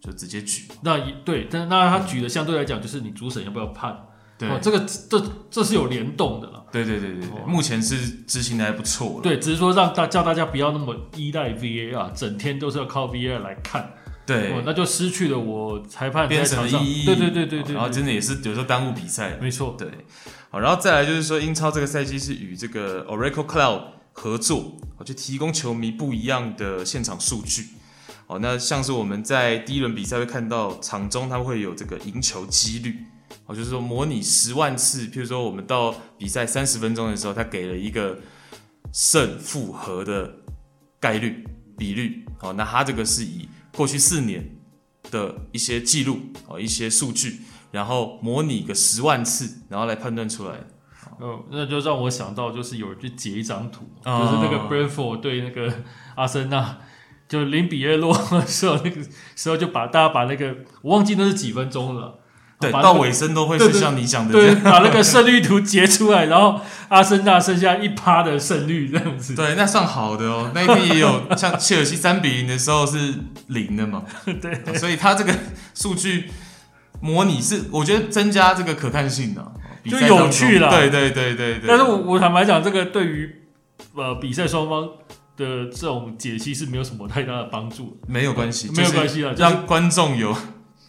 [0.01, 0.63] 就直接举。
[0.81, 3.95] 那对，但那他举的相对来讲就是你主审要不要判？
[4.37, 6.65] 对，哦、这个这这是有联动的了。
[6.71, 9.19] 对对对对对，哦、目前是执行的还不错。
[9.21, 13.91] 对，只是说让大叫大家不要那么依赖 VAR，整天都是要靠 VAR 来看。
[14.33, 17.05] 对、哦，那就失去了我裁判编审的意义。
[17.05, 19.37] 对对对对对，然后真的也是有时候耽误比赛。
[19.41, 19.89] 没错，对。
[20.51, 23.81] 好，然后再来就是说，英超这个赛季是与这个 Oracle Cloud
[24.13, 27.67] 合作，去提供球迷不一样的现场数据。
[28.27, 33.03] 哦，那像是我们在第一轮比赛会看到场中它会有这个赢球几率，
[33.47, 38.19] 哦，就是说模拟十万次，譬如说我们到比赛三十分钟的时候，它给了一个
[38.93, 40.31] 胜负和的
[40.99, 41.43] 概率
[41.77, 42.23] 比率。
[42.41, 44.57] 哦，那它这个是以过去四年
[45.11, 50.55] 的一些记录哦，一些数据，然后模拟个十万次，然后来判断出来。
[51.19, 55.83] 哦，那就让我想到，就是有人去截一张图，哦、就是那个 Brentford 对那个
[56.15, 56.77] 阿森纳，
[57.27, 59.01] 就零比二落后的时候，那个
[59.35, 62.19] 时候就把大家把那个我忘记那是几分钟了。
[62.59, 69.33] 对，到尾声都会是像你讲的对，把那个胜率图截出来，然后阿森纳剩下一趴的胜率这样子。
[69.33, 70.51] 对，那算好的哦。
[70.53, 73.13] 那一天也有像切尔西三比零的时候是
[73.47, 74.03] 零的嘛？
[74.41, 75.33] 对，所以他这个
[75.73, 76.25] 数据
[76.99, 79.51] 模拟是，我觉得增加这个可看性的，
[79.89, 80.69] 就有趣了。
[80.69, 81.65] 对对对对对。
[81.65, 83.43] 但是我我坦白讲，这个对于
[83.95, 84.83] 呃比赛双方
[85.37, 87.97] 的这种解析是没有什么太大的帮助。
[88.05, 90.35] 没有关系，没有关系啊，让观众有。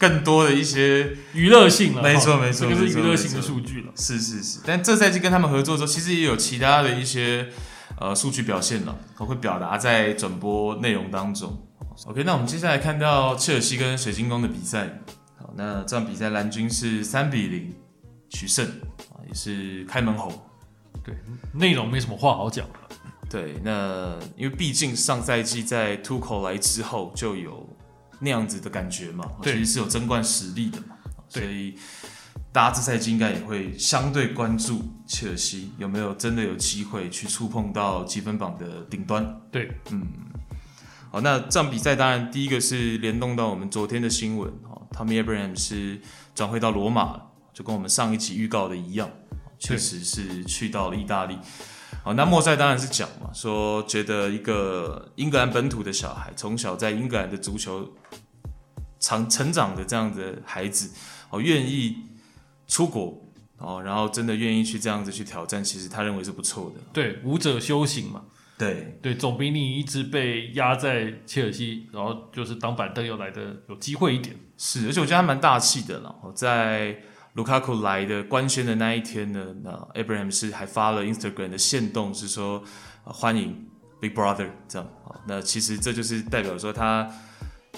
[0.01, 3.93] 更多的一些娱乐性了，没错没错，这个是娱乐性的数据了。
[3.95, 7.51] 是是是，但这赛季跟他们合作之后，其实也有其他的一些
[7.99, 11.55] 呃数据表现了，都会表达在转播内容当中。
[12.07, 15.03] OK，那我们接下来看到切尔西跟水晶宫的比赛。
[15.39, 17.75] 好，那这场比赛蓝军是三比零
[18.31, 18.67] 取胜
[19.13, 20.33] 啊，也是开门红。
[21.05, 21.15] 对，
[21.53, 22.75] 内容没什么话好讲了。
[23.29, 27.69] 对，那因为毕竟上赛季在 Tuchel 来之后就有。
[28.21, 30.97] 那样子的感觉嘛，其实是有争冠实力的嘛，
[31.29, 31.75] 所以
[32.53, 39.41] 大家这赛季应该也会相对关注切尔西有没有真的有机会去触碰到积分榜的顶端。
[39.51, 40.07] 对，嗯，
[41.11, 46.01] 好，那这场比赛当然第一个是联动到我们昨天的新闻哦，Tommy Abraham 是
[46.35, 47.21] 转会到罗马，
[47.55, 49.09] 就跟我们上一期预告的一样，
[49.59, 51.39] 确实是去到了意大利。
[52.03, 57.93] 好，那莫塞当然是讲嘛，说觉得一个英格兰本土的小孩，从小在英格兰的足球
[59.01, 60.93] 长成长的这样的孩子，
[61.31, 61.97] 哦，愿意
[62.69, 63.21] 出国
[63.59, 66.81] 哦，然后真的愿意去这样子去挑战，其实他认为是不错的。
[66.93, 68.23] 对，武者修行嘛。
[68.57, 74.37] 对对，总比你一直被压在切尔西，然后就是当板凳又来的有机会一点。
[74.57, 76.97] 是，而且我觉得他蛮大气的了，在。
[77.35, 82.61] 卢卡库来的官宣的那一天呢，那 Abraham 是还发了 Instagram 的限动，是说、
[83.05, 83.69] 呃、欢迎
[84.01, 84.89] Big Brother 这样。
[85.29, 87.09] 那其实这就是代表说他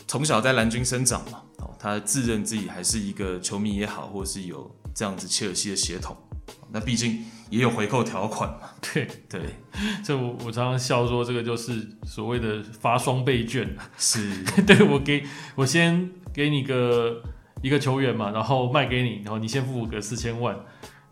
[0.06, 6.16] 从小在蓝军生长嘛，哦，他自认自己还是一个球迷也好，或是有这样子切尔西的血统。
[6.70, 8.70] 那毕竟也有回扣条款嘛。
[8.92, 9.40] 对对，
[10.04, 13.76] 这我我常常笑说，这个就是所谓的发双倍券。
[13.96, 15.24] 是， 对我给
[15.56, 17.22] 我先给你个。
[17.62, 20.58] 一个球员嘛，然后卖给你，然后你先付个四千万，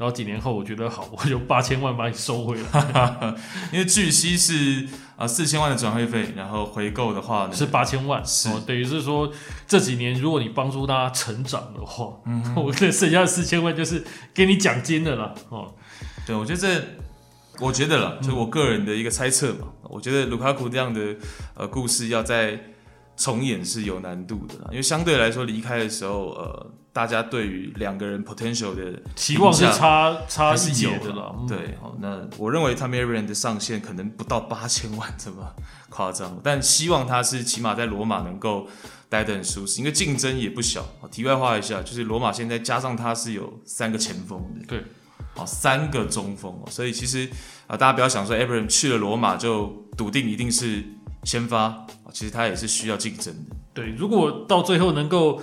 [0.00, 3.34] 然后几年后我觉得好， 我就八千万把你收回来。
[3.70, 9.30] 因为据悉是啊四千万的转会费，然后回购的话呢是八千万，是、哦、等于是说
[9.66, 15.34] 这几年如果你帮助大家成长的话，嗯哼， 我这剩下的四千万就是给你奖金的了。
[15.50, 15.74] 哦，
[16.26, 16.82] 对，我觉得这
[17.58, 21.14] 我觉得了，就我个人的一个猜测嘛，嗯、我觉得卢卡库这样的
[21.54, 22.58] 呃故事要在。
[23.16, 31.34] 重演是有难度的，因为相对来说离开的时候，呃，大家对于两个人 potential 的期望是差差是有的了。
[31.46, 35.54] 对，好，那我认为 Tammy Abraham 的上限可能不到八千万这么
[35.88, 38.66] 夸张，但希望他是起码在罗马能够
[39.08, 40.84] 待得很舒适，因为竞争也不小。
[41.10, 44.84] 题外话一下，就是罗马现在加上他是有三个前锋的，对，
[45.34, 47.30] 好，三个中锋，所以其实
[47.66, 50.84] 啊，大家不要想说 Abraham 去了罗马就笃定一定是。
[51.22, 53.54] 先发，其实他也是需要竞争的。
[53.74, 55.38] 对，如果到最后能够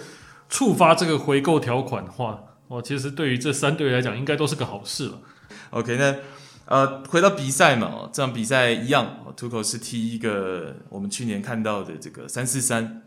[0.50, 5.20] 触发这个回购条款的话，哦，其实对于这三队来讲，应该都是个好事了。
[5.72, 6.16] OK，那
[6.66, 13.04] 呃，回到比赛嘛，这场比赛一样，Tuchel 是踢一个我们去年看到的这个三四三，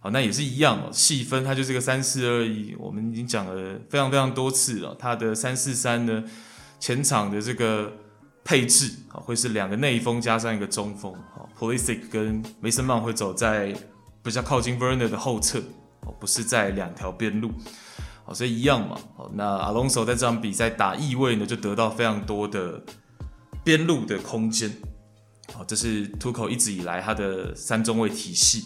[0.00, 6.24] 好，那也是一样哦，细分它就是个三四二一，我们已经讲了非常非常多次了，它的三四三呢，
[6.78, 7.92] 前场的这个。
[8.46, 13.74] 配置啊，会是两个内锋加上一个中锋，啊，Pulisic 跟 Mason m o n 会走在
[14.22, 15.62] 比较靠近 Verner 的后侧，
[16.06, 17.50] 哦，不是在两条边路，
[18.24, 18.98] 好，所以一样嘛。
[19.16, 22.82] 好，那阿隆索在这场比赛打翼位呢，就得到非常多的
[23.62, 24.70] 边路的空间。
[25.52, 28.64] 好，这是图口一直以来他的三中卫体系。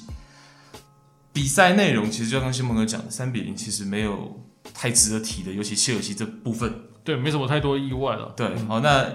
[1.32, 6.72] 比赛内容其实就像新朋哥讲的，三比零其实没有太值得提的，尤其切尔西这部分，
[7.04, 8.32] 对，没什么太多意外了。
[8.36, 9.06] 对，好，那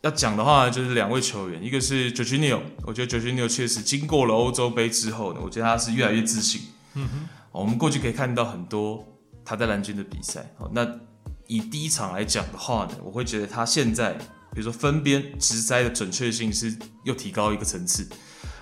[0.00, 6.62] 要讲的话就是两位球员，一个是 Jorginho，我觉得 Jorginho 确实经过了欧洲杯之后呢，我觉得他是越来越自信。
[6.96, 9.06] 嗯哼，我们过去可以看到很多
[9.44, 10.84] 他在蓝军的比赛，好，那
[11.46, 14.14] 以第一场来讲的话呢，我会觉得他现在
[14.52, 18.08] 比如说分边直塞的准确性是又提高一个层次。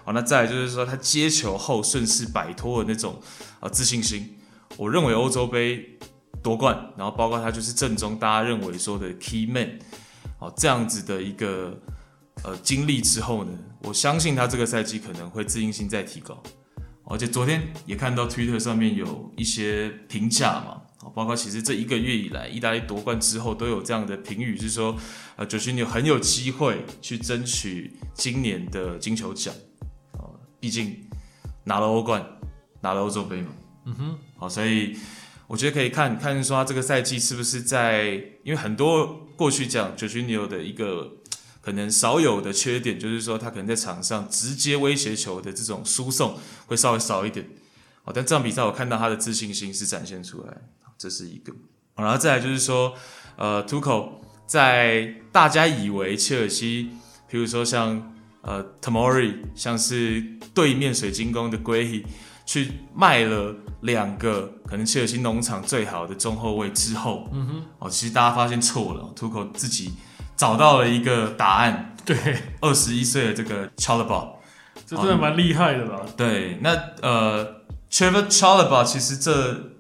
[0.05, 3.19] 好，那再来就是说，他接球后顺势摆脱的那种
[3.61, 4.37] 呃自信心，
[4.77, 5.97] 我认为欧洲杯
[6.43, 9.79] 夺冠，然后包括他就是正中大家认为说的 key man，
[10.39, 11.75] 好，这样子的一个
[12.43, 13.53] 呃经历之后呢，
[13.85, 16.43] 我相信他这个赛季可能会自信心再提高。
[17.07, 20.83] 而且昨天也看到 Twitter 上面有一些评价嘛，
[21.15, 24.97] 包括其实这一个月以来，意大利夺冠之后都有这样的评语，是说
[25.37, 29.55] 呃 Jorginho 很有机会去争取今年的金球奖。
[30.13, 30.97] 啊毕竟
[31.65, 32.25] 拿了欧冠，
[32.81, 33.49] 拿了欧洲杯嘛，
[33.85, 34.97] 嗯哼，好，所以
[35.47, 38.13] 我觉得可以看看说他这个赛季是不是在，
[38.43, 41.13] 因为很多过去讲 Jorginho 的一个
[41.65, 47.49] 可能少有的缺点，就是说他可能在场上直接威胁球的这种输送会稍微少一点，
[48.03, 50.55] 好，但这场比赛我看到他的自信心是展现出来，
[50.99, 51.53] 这是一个，
[51.97, 52.93] 然后再来就是说，
[53.37, 54.11] 呃，Tuchel
[54.47, 56.91] 在大家以为切尔西，
[57.29, 58.11] 比如说像。
[58.47, 60.23] 呃，Tomori 像是
[60.53, 62.05] 对面水晶宫的 Grey
[62.45, 69.95] 去卖了两个可能切尔西农场最好的中后卫之后，嗯哼，哦，其实大家发现错了，Tuchel 自己
[70.37, 72.17] 找到了一个答案，对，
[72.61, 74.29] 二十一岁的这个 Chalobah，
[74.87, 76.01] 这真的蛮厉害的吧？
[76.17, 76.71] 对，那
[77.03, 79.73] 呃，Trevoh Chalobah 其实这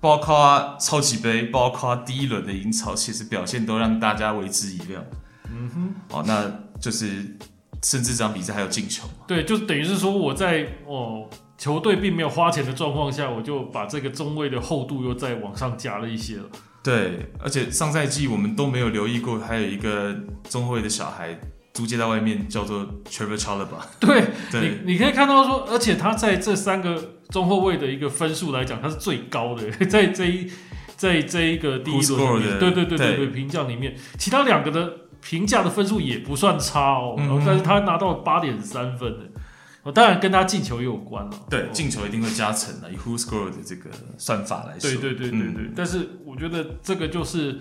[0.00, 5.04] 包括超级杯，包括第一轮的英超，其实表现都让大家为之一亮，
[5.50, 7.36] 嗯哼，哦，那就是。
[7.82, 11.28] 甚至这场比赛还有进球，对，就等于是说我在哦
[11.58, 16.44] 球队并没有花钱的状况下，我就把这个中卫的厚度又再往上加了一些了。
[16.84, 20.14] 对，而且上赛季我们都没有留意过，还有一个
[20.48, 21.36] 中后卫的小孩
[21.72, 23.82] 租借在外面，叫做 Trevor Chalobah。
[23.98, 24.60] 对，对。
[24.84, 30.48] 你你可以看到说，而且他在这三个中后卫的一个分数来讲，他是最高的， 在这一
[30.96, 34.92] 在这一个第一轮的，对对对对对评价里面，其他两个的。
[35.26, 39.20] 评价的分数也不算差哦，嗯、但是他拿到了八点三分的，
[39.84, 41.46] 哦，当然跟他进球也有关了。
[41.48, 44.90] 对，进球一定会加成的，以 Who Scored 的这个算法来说。
[44.90, 45.62] 对对对对对。
[45.64, 47.60] 嗯、但是我觉得这个就是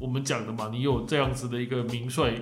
[0.00, 2.34] 我们讲的嘛，你有这样子的一个名帅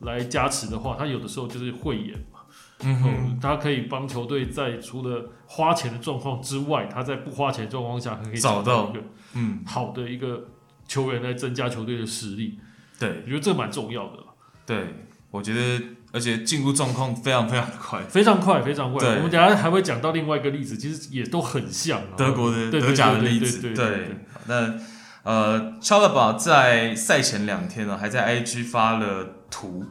[0.00, 2.40] 来加持的话，他有的时候就是慧眼嘛，
[2.80, 9.02] 嗯哼，他可以帮球队在除了花钱的状况之外，他在不花钱的状况下可以找到一个
[9.34, 10.48] 嗯好的一个
[10.86, 12.60] 球员来增加球队的实力。
[12.98, 14.18] 对，我觉得这蛮重要的。
[14.66, 19.06] 对，我觉得，而且进入状况非常非常的快，非常快，非常快。
[19.16, 23.74] 我们等下还会讲到另外一个例子，其实也都很像德国的德甲的例子。
[23.74, 24.16] 对，
[24.46, 24.74] 那
[25.22, 29.84] 呃，Chalobah 在赛前两天呢，还在 IG 发了图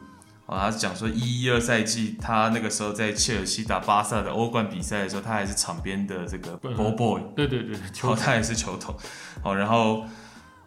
[0.46, 8.96] 啊，他是讲说一一二赛季他那个时候在切尔西打巴萨的欧冠比赛的时候，他还是场边的这个 ball boy，对对对，球他也是球童。
[9.42, 10.04] 好，然后。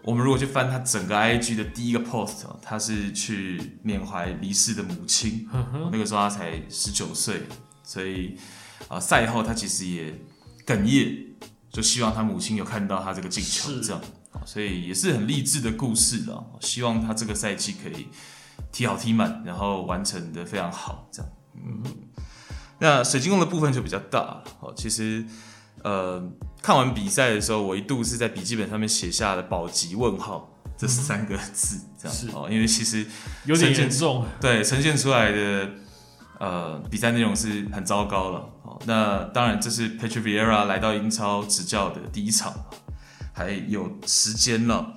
[0.03, 5.47] 我们如果去翻他整个 IG 的第一个 post，他是去缅怀离世的母亲，
[5.91, 7.43] 那个时候他才十九岁，
[7.83, 8.35] 所以
[8.87, 10.11] 啊赛后他其实也
[10.65, 11.35] 哽咽，
[11.71, 14.01] 就希望他母亲有看到他这个进球，这样，
[14.45, 16.43] 所以也是很励志的故事了。
[16.61, 18.07] 希望他这个赛季可以
[18.71, 21.31] 踢好踢满，然后完成的非常好，这样。
[21.55, 21.83] 嗯，
[22.79, 25.23] 那水晶宫的部分就比较大，哦，其实。
[25.83, 26.21] 呃，
[26.61, 30.47] 看完比赛的时候，我一度是在笔记本上面写下了“保级问号”
[30.77, 33.05] 这三个字，这样哦，因为其实
[33.45, 35.69] 有点严重，对，呈现出来的
[36.39, 38.39] 呃比赛内容是很糟糕了。
[38.63, 42.53] 哦，那当然这是 Patrick Vieira 来到英超执教的第一场，
[43.33, 44.93] 还有时间了。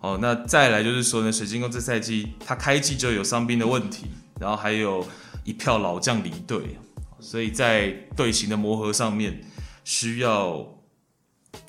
[0.00, 5.06] 哦，那再来就是说呢，水晶宫这赛季他开季就有伤兵的问题，然后还有
[5.44, 6.78] 一票老将离队，
[7.18, 9.42] 所以在队形的磨合上面。
[9.84, 10.68] 需要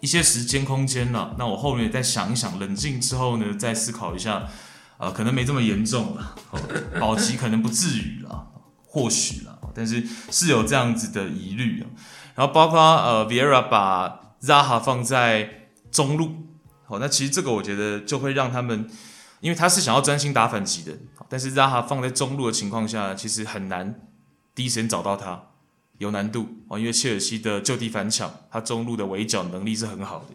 [0.02, 4.48] 一些时间空间了，那我后面再想一想，冷静之后呢，再思考一下，
[4.98, 6.36] 呃，可能没这么严重了，
[7.00, 8.48] 保级可能不至于了，
[8.86, 11.88] 或许了，但是是有这样子的疑虑啊。
[12.36, 16.32] 然后包括呃，Viera 把 Zaha 放在中路，
[16.86, 18.90] 好，那其实这个我觉得就会让他们，
[19.42, 24.08] 因为他是想要专心打反击的，但是 Zaha 放在中路的情况下，其实很难
[24.56, 25.49] 第一时间找到他。
[26.00, 30.26] 有难度哦，因为切尔西的就地反抢，他中路的围剿能力是很好的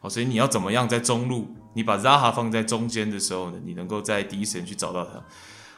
[0.00, 5.12] 哦，所以你要怎么样在中路，你把扎哈放在中间的时候呢，你能够在第一时间去找到他，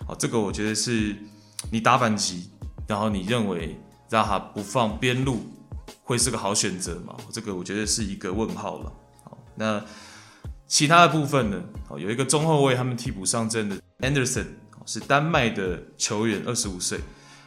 [0.08, 1.14] 哦，这个我觉得是
[1.70, 2.50] 你打反击，
[2.88, 3.78] 然后你认为
[4.08, 5.40] 扎哈不放边路
[6.02, 7.14] 会是个好选择吗？
[7.30, 8.92] 这个我觉得是一个问号了。
[9.22, 9.84] 好，那
[10.66, 11.62] 其他的部分呢？
[11.90, 14.46] 哦，有一个中后卫他们替补上阵的 Anderson
[14.86, 16.98] 是丹麦的球员，二十五岁。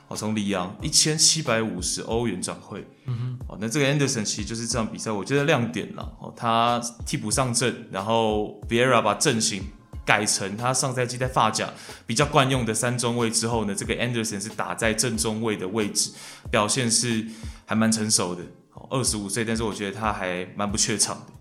[0.10, 9.64] 哦，从里昂一千七百五十欧元转会，嗯哼，哦，那这个 Anderson 其实就是这场比赛我觉得亮点了，哦，他替补上阵，然后 Vieira 把阵型
[10.04, 11.72] 改成他上赛季在法甲
[12.08, 16.12] 比较惯用的三中卫之后呢，这个 Anderson 是打在正中卫的位置，
[16.50, 17.24] 表现是
[17.68, 18.42] 还蛮成熟的，
[18.74, 21.34] 哦，二十五岁，但是我觉得他还蛮不怯场的，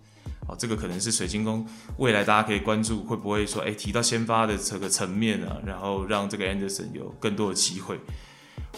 [0.47, 1.67] 哦，这个可能是水晶宫
[1.97, 7.99] 未来大家可以关注会不会说，哎，提到先发的这个层面啊，然后让这个 Anderson 有更多的机会。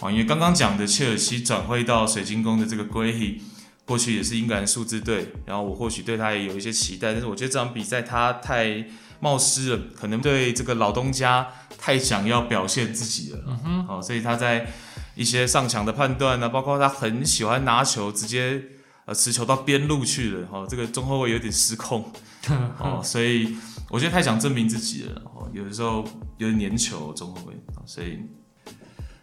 [0.09, 3.41] 因为刚刚讲的切尔西转会到水晶宫的这个 Guehi，
[3.85, 8.85] 过去也是英格兰数字队，然后我或许对他也有一些期待，但是我觉得这场比赛他太
[9.19, 11.47] 冒失了，可能对这个老东家
[11.77, 14.71] 太想要表现自己了，嗯哼，好，所以他在
[15.13, 18.63] 一些上抢的判断呢，包括他很喜欢拿球直接
[19.05, 22.11] 呃持球到边路去了，哈，这个中后卫有点失控，
[22.79, 23.55] 哦，所以
[23.89, 26.03] 我觉得太想证明自己了，哦，有的时候
[26.37, 27.53] 有点粘球中后卫，
[27.85, 28.19] 所以。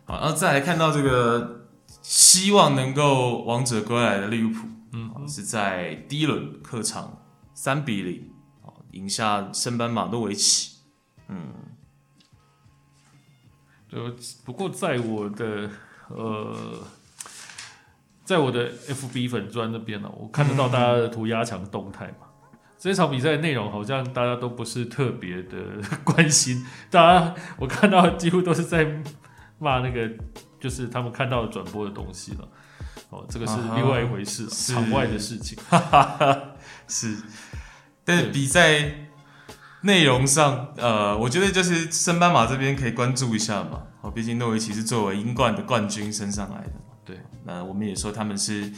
[0.09, 1.67] 好，然后再来看到这个
[2.01, 8.31] 希望能够王者归来的利物浦，嗯，是在第一轮客场三比零，
[8.93, 10.79] 赢下升班马诺维奇，
[11.29, 11.53] 嗯，
[13.87, 13.99] 就
[14.47, 15.69] 不过在我的
[16.09, 16.57] 呃，
[18.25, 25.59] 在我的 FB 粉砖那边呢，我看得到大家的涂鸦墙动态嘛，嗯、这场比赛的内容好像大家都不是特别的
[26.03, 29.03] 关心，大家我看到几乎都是在。
[29.59, 30.09] 骂那个
[30.61, 32.49] 就是他们看到的转播的东西了，
[33.11, 35.59] 哦，这个是另外一回事，场外的事情，
[36.89, 37.17] 是。
[38.05, 39.09] 但是比赛
[39.83, 46.73] 内容上，呃，我觉得就是升班马这边可以关注一下嘛，哦，毕竟诺维奇是作为英冠的冠军升上来的，
[47.05, 48.73] 对，那我们也说他们是。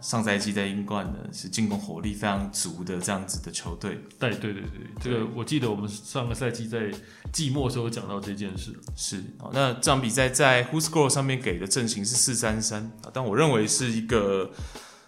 [0.00, 3.98] 上赛季在英冠呢，是进攻火力非常足的这样子的球队。
[4.18, 6.90] 对对对对，这个我记得我们上个赛季在
[7.32, 8.72] 季末的时候讲到这件事。
[8.94, 14.50] 是，那这场比赛在 WhoScored 上面给的阵型是四三三啊，但我认为是一个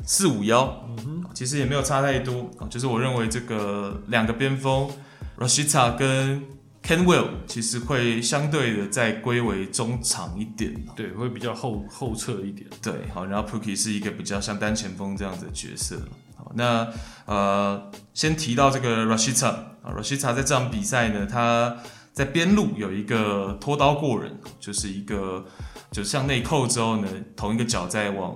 [0.04, 0.88] 四五幺，
[1.34, 2.50] 其实也没有差太多。
[2.70, 4.90] 就是我认为这个两个边锋
[5.38, 6.42] Rashita 跟
[6.88, 12.66] Kenwell 其实会相对的再归为中场一点，对，会比较后后撤一点。
[12.80, 16.00] 对，好，然后 Pookie 是一个比较像单前锋这样子的角色。
[16.34, 16.88] 好，那
[17.26, 21.76] 呃，先提到这个 Rashita 啊，Rashita 在这场比赛呢，他
[22.14, 25.44] 在边路有一个拖刀过人，就是一个
[25.92, 28.34] 就向内扣之后呢，同一个脚在往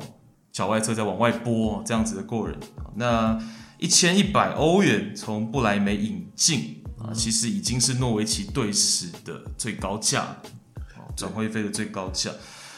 [0.53, 2.59] 脚外侧再往外拨这样子的过人。
[2.97, 3.43] 那
[3.79, 6.82] 一千一百欧元从不莱梅引进。
[7.03, 10.37] 啊，其实已经是诺维奇队史的最高价，
[11.17, 12.31] 转会费的最高价。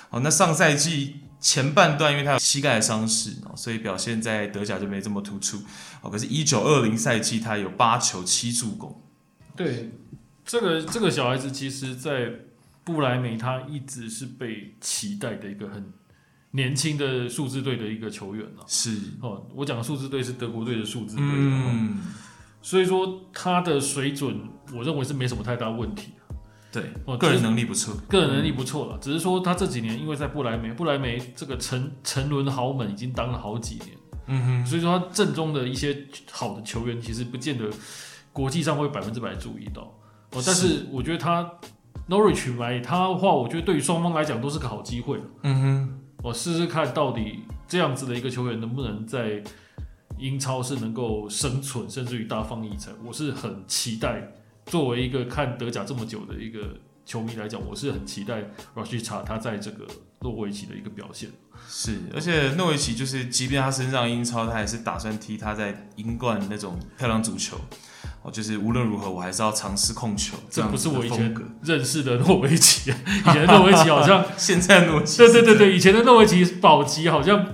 [0.09, 5.63] 好，那上赛季前半段，因为他有膝盖的伤势，所以表现在德甲就没这么突出。
[6.01, 9.03] 哦，可是，一九二零赛季他有八球七助攻。
[9.55, 9.91] 对，
[10.45, 12.33] 这个这个小孩子，其实，在
[12.85, 15.93] 不莱梅他一直是被期待的一个很
[16.53, 18.47] 年轻的数字队的一个球员。
[18.67, 21.25] 是哦，我讲的数字队是德国队的数字队。
[21.25, 22.01] 嗯。
[22.65, 24.41] 所以说他的水准，
[24.73, 26.13] 我认为是没什么太大问题。
[26.73, 28.97] 对，哦，个人能力不错，个人能力不错了。
[29.03, 33.89] 只是说他这几年因为在不莱梅，不莱梅这个沉沉沦豪门已经当了好几年。
[34.29, 37.69] 嗯哼，所以说他阵中的一些好的球员，其实不见得
[38.33, 39.83] 国际上会百分之百注意到。
[40.33, 41.47] 哦，但是我觉得他
[42.09, 45.21] Norwich 来他的话，我觉得对于双方来讲都是个好机会。
[45.43, 49.45] 嗯哼，我试试看到底这样子的一个球员能不能在。
[50.19, 54.33] 英超是能够生存，甚至于大放异彩，我是很期待。
[54.67, 58.45] 作为一个看德甲这么久的一个球迷来讲，我是很期待
[58.75, 59.87] Rashica 他在这个
[60.21, 61.29] 诺维奇的一个表现。
[61.69, 67.59] 是，而且诺维奇就是，即便他身上英超，他还是打算踢他在英冠那种漂亮足球。
[68.23, 70.35] 哦，就是无论如何，我还是要尝试控球。
[70.49, 72.91] 这不是我以前认识的诺维奇，
[73.21, 77.47] 以前的诺维奇好像 现在诺维奇，对对对对，以前的诺维奇保级好像。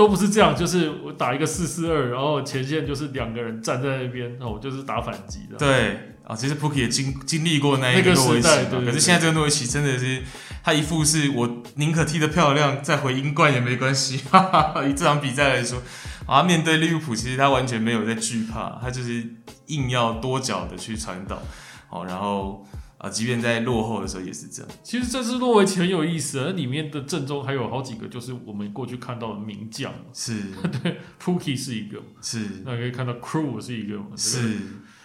[0.00, 5.58] 都不是这样，就是我打一个四四二，然后前线就是两个人站在那边，然后我就是打反击的。
[5.58, 10.22] 对啊，其实 Pukki 也经经历过那一个诺维奇，对对对，可是现在这个诺维奇真的是
[10.64, 14.22] 他一副是我宁可踢得漂亮，再回英冠也没关系。
[14.32, 15.82] 哈哈，以这场比赛来说，
[16.24, 19.22] 啊，面对利物浦，其实他完全没有在惧怕，他就是
[19.66, 21.42] 硬要多脚的去传导，
[21.90, 22.66] 哦，然后
[23.00, 24.70] 啊，即便在落后的时候也是这样。
[24.82, 29.90] 其实这次诺维奇很有意思，而里面的阵中还有好几个，就是我们过去看到的名将。
[30.12, 30.42] 是，
[30.82, 34.58] 对，Pookie 是一个，是，那可以看到 Crew 是一个，是。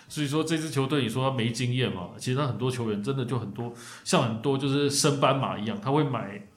[0.09, 2.09] 所以说这支球队，你说他没经验嘛？
[2.17, 3.73] 其实他很多球员真的就很多，
[4.03, 6.47] 像很多就是升班马一样，他会买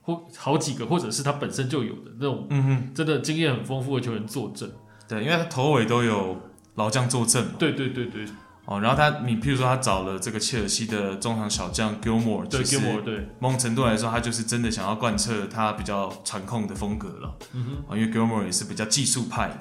[0.00, 4.72] 或好几个，或者是他本身就有的那种，嗯哼，真的经验很丰富的球员坐镇。
[5.06, 6.40] 对，因为他头尾都有
[6.76, 7.52] 老将坐镇嘛。
[7.58, 8.24] 对对对对。
[8.70, 17.34] 哦，然后他，你譬如说他找了这个切尔西的中场小将 Gilmore，对 Gilmore，对，某种程度来说，他就是真的想要贯彻他比较传控的风格了。
[17.54, 19.60] 嗯哼，因为 Gilmore 也是比较技术派的。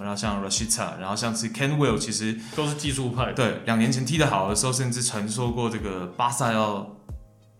[0.00, 3.32] 然后像 Rashita，然后像是 Kenwell，其实都是技术派。
[3.32, 6.96] 对，两年前踢得好的时候，甚至传说过这个巴萨要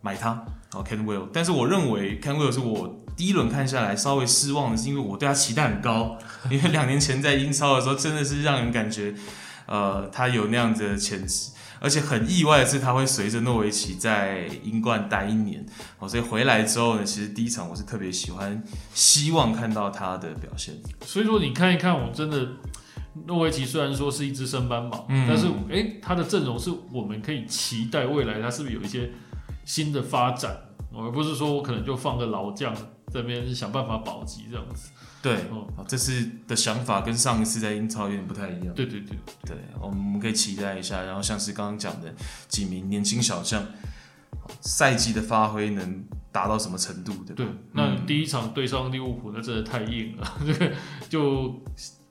[0.01, 0.31] 买他。
[0.31, 6.19] 然后 Kenwell，但是我认为 Kenwell 是我第一轮看下来稍微失望的，是因为我对他期待很高，
[6.51, 9.15] 因为两年前在英超的时候，真的是让人感觉。
[9.69, 15.65] 呃，他有那样子的潜质，而且很意外的是，他会随着诺维奇在英冠待一年，
[15.99, 18.63] 哦，所以回来之后呢，其实第一场我是特别喜欢，
[18.95, 20.75] 希望看到他的表现。
[21.03, 22.49] 所以说，你看一看，我真的
[23.27, 29.11] 诺维奇虽然说是一支升班马，嗯，但是哎、欸，他的阵容是我们可以期待未来他是不是有一些
[29.65, 30.57] 新的发展，
[30.95, 32.75] 而不是说我可能就放个老将
[33.13, 34.91] 这边想办法保级这样子。
[35.21, 38.73] 对，哦，这次的想法跟上一次在英超有点不太一样。
[38.75, 41.03] 对对对，对，我们可以期待一下。
[41.03, 42.15] 然后像是刚刚讲的
[42.47, 43.67] 几名年轻小将，
[44.61, 47.13] 赛季的发挥能达到什么程度？
[47.25, 50.39] 对对，那第一场对上利物浦，那真的太硬了。
[51.11, 51.61] 就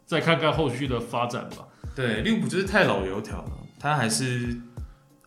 [0.05, 1.65] 再看看后续的发展吧。
[1.95, 4.59] 对，利物浦就是太老油条了，他还是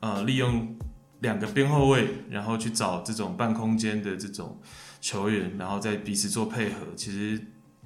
[0.00, 0.76] 呃利用
[1.20, 4.60] 两个边后卫，然后去找这种半空间的这种
[5.00, 6.86] 球员，然后再彼此做配合。
[6.94, 7.40] 其实。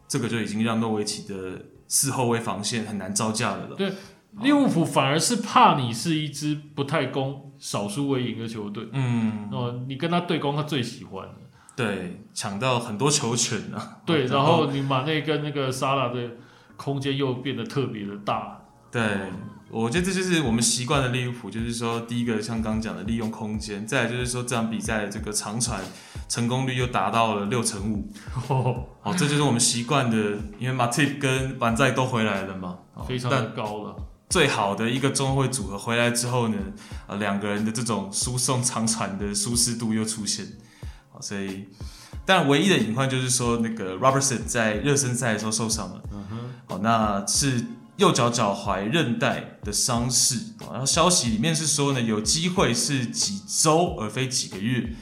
[0.07, 3.75] 这个就已经让诺维奇的四后卫防线很难招架了了。
[3.75, 3.91] 对，
[4.43, 8.87] 利物浦反而是怕你是一支不太攻、少输为赢的球队。
[8.93, 11.27] 嗯，哦，你跟他对攻，他最喜欢。
[11.75, 14.03] 对，抢到很多球权啊。
[14.05, 16.33] 对，然后你马内跟那个萨拉的
[16.77, 18.61] 空间又变得特别的大。
[18.93, 19.03] 对。
[19.71, 25.83] 我觉得这就是我们习惯的利物浦，就是说，第一个像刚刚讲的利用空间，再来就是说这场比赛的这个长传
[26.29, 28.13] 成功率又达到了六成五，
[29.03, 30.17] 哦，这就是我们习惯的，
[30.59, 33.97] 因为马蒂跟板在都回来了嘛，非常的高了。
[34.29, 36.57] 最好的一个中后卫组合回来之后呢，
[37.07, 40.47] 呃，两个人的这种输送长传的舒适度又出现，
[41.13, 41.69] 好所以，
[42.25, 47.65] 但唯一的隐患就是说那个 Robertson 在热身赛的时候受伤了，嗯哼，好，那是。
[47.97, 50.37] 右脚脚踝韧带的伤势，
[50.69, 54.93] 然后消息里面是说呢，有机会是几周而非几个月。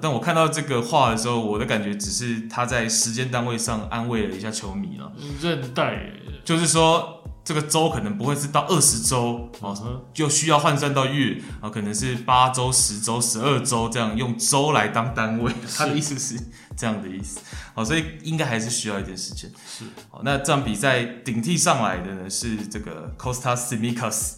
[0.00, 5.12] 但我看到这个话的时候，我的感觉只是他在时间单位上安慰了一下球迷了。
[5.40, 6.12] 韧带，
[6.44, 7.18] 就是说。
[7.44, 15.52] 这个周可能不会是到二十周哦，就需要换算到月啊，可能是八周、十周、十二周这样用周来当单位。
[15.76, 16.40] 他的意思是
[16.76, 17.40] 这样的意思，
[17.74, 19.50] 好，所以应该还是需要一点时间。
[19.66, 24.34] 是，好，那这场比赛顶替上来的呢是这个 Kostas Tsimikas。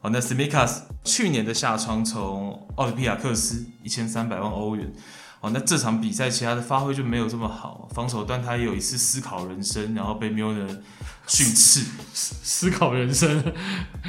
[0.00, 4.92] 好，那 Tsimikas 去年的下窗从奥林匹亚克斯一千三百万欧元。
[5.40, 10.66] 哦，那这场比赛其他的发挥就没有这么好，防守端他也有一次思考人生，然后被 Milner
[11.28, 13.44] 训斥，思考人生，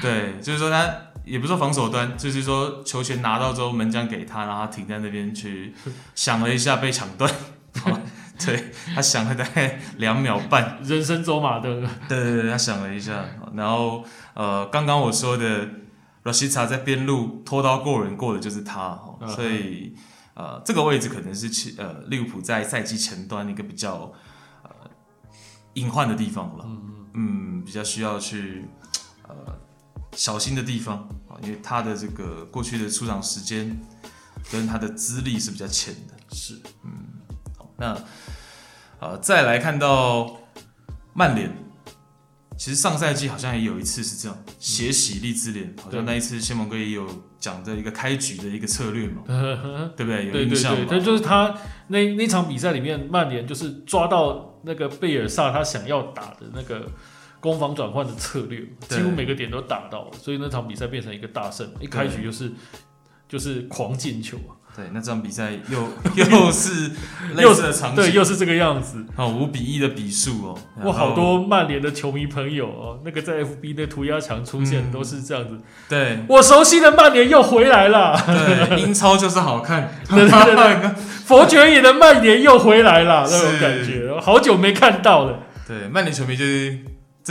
[0.01, 0.91] 对，就是说他
[1.23, 5.75] 也不是说防守端，就是说球权拿到之后门将给他，然后他停在那边去
[6.15, 7.31] 想了一下被抢断，
[8.45, 15.67] 对，他想了大概两秒半，人生走马灯，对对对，他想了一下，然后呃，刚刚我说的
[16.23, 19.95] Rashica 在边路拖刀过人过的就是他，所以。
[20.35, 24.13] 呃，这个位置可能是其呃利物浦在赛季前端一个比较
[24.63, 24.69] 呃
[25.73, 26.65] 隐患的地方了，
[27.13, 27.61] 嗯。
[27.65, 28.65] 比较需要去
[29.27, 29.35] 呃
[30.13, 33.77] 小心的地方啊，因为他的这个过去的出场时间
[34.49, 37.18] 跟他的资历是比较浅的，是，嗯，好，
[37.79, 37.97] 那
[38.99, 40.37] 呃再来看到
[41.13, 41.51] 曼联。
[42.57, 47.07] 其实上赛季好像也有一次是这样，血洗利兹联，好像那一次谢蒙哥也有
[47.39, 49.23] 讲的一个开局的一个策略嘛，
[49.95, 50.27] 对不对？
[50.27, 50.79] 有印象吗？
[50.79, 51.55] 对对对，就是他
[51.87, 56.85] 那那场比赛里面，曼联就是抓到那个贝尔萨他想要打的那个
[57.39, 62.51] 攻防转换的策略，几乎每个点都打到了，所以那场比赛变成一个大胜，一开局就是
[63.29, 64.51] 就是狂进球啊。
[64.75, 65.79] 对，那这场比赛又
[66.15, 66.91] 又是
[67.37, 80.89] 又是的场景，对，又是这个样子，哦，五比一的比数哦，哇好多曼联的球迷朋友哦，那个在 FB 的涂鸦墙出现都是这样子，嗯、对，我熟悉的曼联又回来了，对，英超就是好看，对 对对，
[81.25, 86.77] 佛爵爷的曼联又回来了，那种感觉，好久没看到了，对，曼联球迷就是。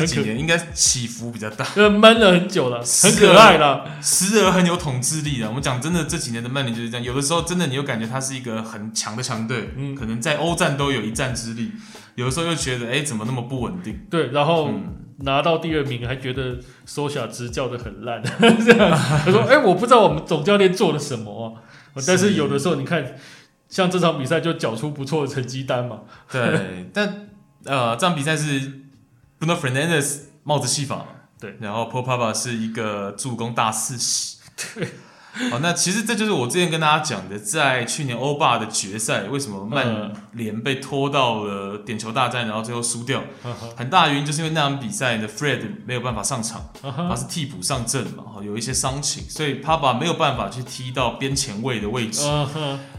[0.01, 5.49] 这几年应该起伏比较大， 闷了很久了，很可爱了，时而很有统治力的。
[5.49, 11.72] 我们讲真的，这几年的曼联就是这样，有的时候真的你又感觉他是一个很强的强队，嗯，可能在欧战都有一战之力。
[12.14, 14.01] 有的时候又觉得，哎、欸，怎么那么不稳定？
[14.11, 14.72] 对，然后
[15.18, 18.20] 拿到第二名，还觉得苏夏执教的很烂，
[18.64, 21.62] 这 样他说，哎、欸，我不知道我们总教练做了什么、啊，
[22.05, 23.14] 但是有的时候你看，
[23.68, 26.01] 像这场比赛就缴出不错的成绩单嘛。
[26.28, 27.28] 对，但
[27.64, 28.80] 呃，这场比赛是
[29.39, 31.05] Bruno Fernandes 帽子戏法，
[31.41, 34.39] 对，然后 Paul Pogba 是一个助攻大四喜，
[34.74, 34.89] 对。
[35.51, 43.22] 好，那其实这就是我之前跟大家讲的，在去年欧霸的决赛，为什么曼联被拖到了点球大战，然后最后输掉？
[43.76, 52.22] 很大的原因就是因为那场比赛的 Fred 没有办法上场，他是替补上阵嘛，有一些伤情，所以 Pogba 没有办法去踢到边前卫的位置。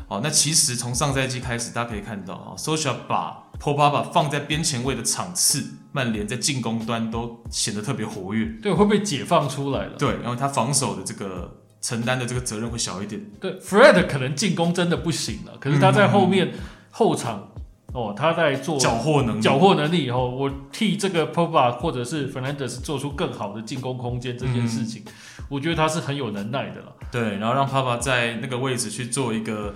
[0.07, 8.45] 好，那其实从上赛季开始，大家可以看到啊，Solskjaer 把 Paul Pogba 放在边前卫的场次，曼联在进攻端都显得特别活跃。
[8.61, 9.93] 对，会被解放出来了。
[9.97, 11.55] 对，然后他防守的这个。
[11.81, 13.25] 承担的这个责任会小一点。
[13.39, 16.59] 对，Fred 可能进攻真的不行了，可是他在后面、嗯、
[16.91, 17.51] 后场
[17.93, 26.93] 哦，他在做缴获能力，缴获能力以后，我替这个 Pogba 或者是 Fernandes 做出更好的进攻空间这件事情，嗯、我觉得他是很有能耐的了。
[27.09, 29.73] 对，然后让 Pogba 在那个位置去做一个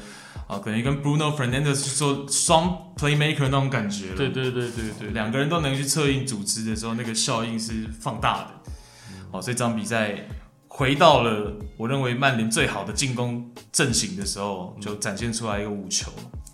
[0.47, 4.15] 啊，可能跟 Bruno Fernandes 去做双 playmaker 那种感觉了。
[4.15, 9.41] 对对对对对，两个人都能去策应组织的时候，那个效应是放大的。
[9.41, 10.27] 所以这场比赛。
[10.75, 16.11] 回到了我认为曼联最好的进攻阵型的时候，就展现出来一个五球。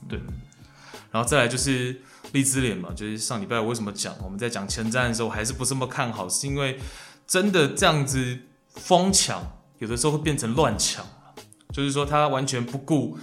[0.10, 0.20] 对，
[1.10, 2.02] 然后再来就是
[2.34, 6.78] 利兹联嘛，就是上礼拜我为什么讲我们在讲前瞻的时候还是不这么看好，是因为
[7.26, 9.42] 真的这样子疯抢，
[9.78, 11.06] 有的时候会变成乱抢，
[11.72, 13.18] 就是说他完全不顾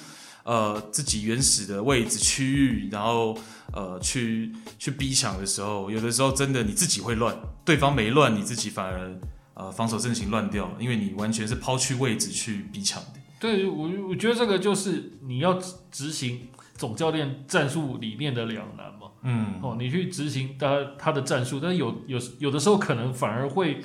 [0.46, 3.36] 呃自己原始的位置区域，然后
[3.74, 7.36] 呃去去逼抢的时候，有的时候真的你自己会乱，
[7.66, 9.14] 对方没乱，你自己反而。
[9.58, 13.12] 呃，防守阵型乱掉了，因为你完全是抛去位置去逼抢的。
[13.40, 15.58] 对，我我觉得这个就是你要
[15.90, 19.08] 执行总教练战术理念的两难嘛。
[19.22, 23.80] 嗯，哦，你去执行他他的战术，但是有有有的时候可能反而会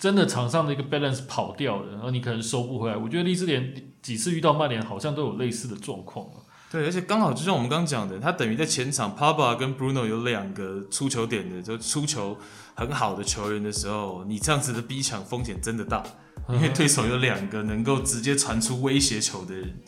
[0.00, 2.96] 真的场上的一个 balance 跑掉了，然后你可能收不回来。
[2.96, 6.26] 我觉得利兹联几次遇到曼联好像都有类似的状况。
[6.72, 12.38] 对，而且刚好就像我们刚刚讲的，他等于在前场，Pogba 跟 Bruno 有两个出球点的，就出球
[12.74, 16.02] 很好的球员的时候，你这样子的逼抢风险真的大，
[16.48, 19.80] 因为对手有两个能够直接传出威胁球的人，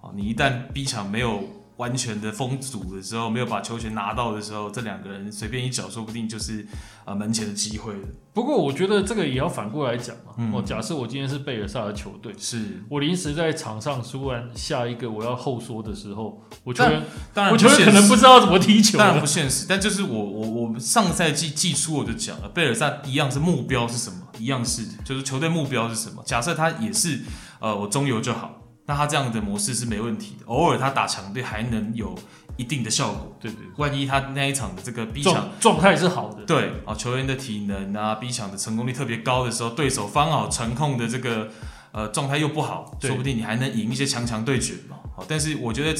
[0.00, 1.59] 哦，你一旦逼抢没有。
[1.80, 6.66] 完全的封堵的时候，没有把球权拿到的时候，这两个人随便一脚，说不定就是
[7.06, 8.00] 啊门前的机会了。
[8.34, 10.34] 不过我觉得这个也要反过来讲嘛。
[10.36, 17.02] 嗯、哦，假设我今天是贝尔萨的球队，是我临时在场上突然下一个我要后缩的时候，我球员
[17.32, 19.64] 当然我球员可能不知道怎么踢球，当然不现实。
[19.66, 24.18] 但就是我我我上赛季季初我就讲了，贝尔萨一样是目标是什么？
[24.38, 26.22] 一样是就是球队目标是什么？
[26.24, 27.20] 假设他也是
[27.58, 28.59] 呃我中游就好。
[28.90, 32.18] 那他这样的模式是没问题的，偶尔他打强队还能有
[32.56, 33.36] 一定的效果。
[33.38, 41.48] 对对，万一他那一场的这个逼抢状态是好的，对啊，球员的体能啊，逼抢的成功率特别高的时候，对手方好传控的这个
[41.92, 44.96] 呃状态又不好，说不定你还能赢一些强强对决嘛。
[45.16, 45.96] 好，但是我觉得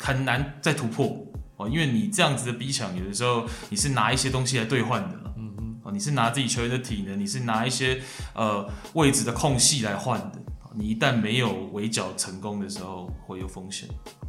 [0.00, 1.16] 很难再突破
[1.58, 8.02] 哦，因为你这样子的逼抢，有的时候你是拿一些东西来兑换的了，嗯嗯，哦，你是拿自己球员的体能，你是拿一些
[8.34, 10.42] 呃位置的空隙来换的。
[10.74, 13.88] 你一旦没有围剿成功的时候，会有风险。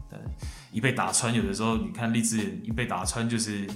[0.10, 0.20] 对，
[0.72, 3.68] 一被打穿，有的时候你看利兹联一被打穿，就是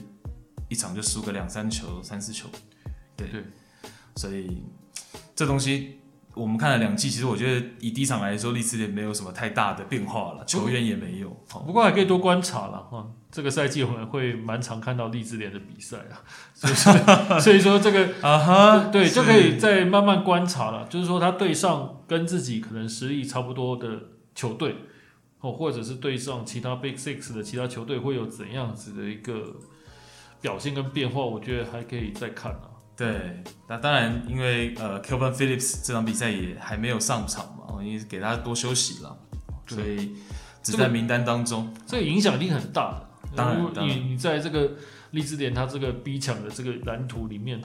[0.68, 2.49] 一场就输个两三球、三四球。
[3.16, 3.43] 对，对
[4.16, 4.63] 所以
[5.36, 5.99] 这东西
[6.34, 11.30] 我们看了两季，其实我觉得以第一场来说，利兹联没有什么太大的变化了，球员也没有。
[11.47, 13.07] 不过还可以多观察了哈。
[13.36, 16.24] 这个赛季我们会蛮常看到励志联的比赛啊，
[16.56, 16.94] 所以说，
[17.42, 20.88] 所以说这个啊哈，对，就可以再慢慢观察了。
[20.88, 23.90] 就是说他对上跟自己可能实力差不多的
[24.34, 24.78] 球队，
[25.42, 29.54] 哦，或者是对上其他 Big Six 的其他球队会有怎样子的一个
[30.40, 32.72] 表现跟变化，我觉得还可以再看啊。
[32.96, 39.18] 对，那当然，因为呃 Kelvin Phillips 这场比赛也还没有上场嘛，因为给他多休息了，
[39.68, 40.16] 所以
[40.64, 43.10] 只在名单当中，这个影响力很大的。
[43.36, 44.72] 当然，你你在这个
[45.12, 47.62] 利兹联他这个逼抢的这个蓝图里面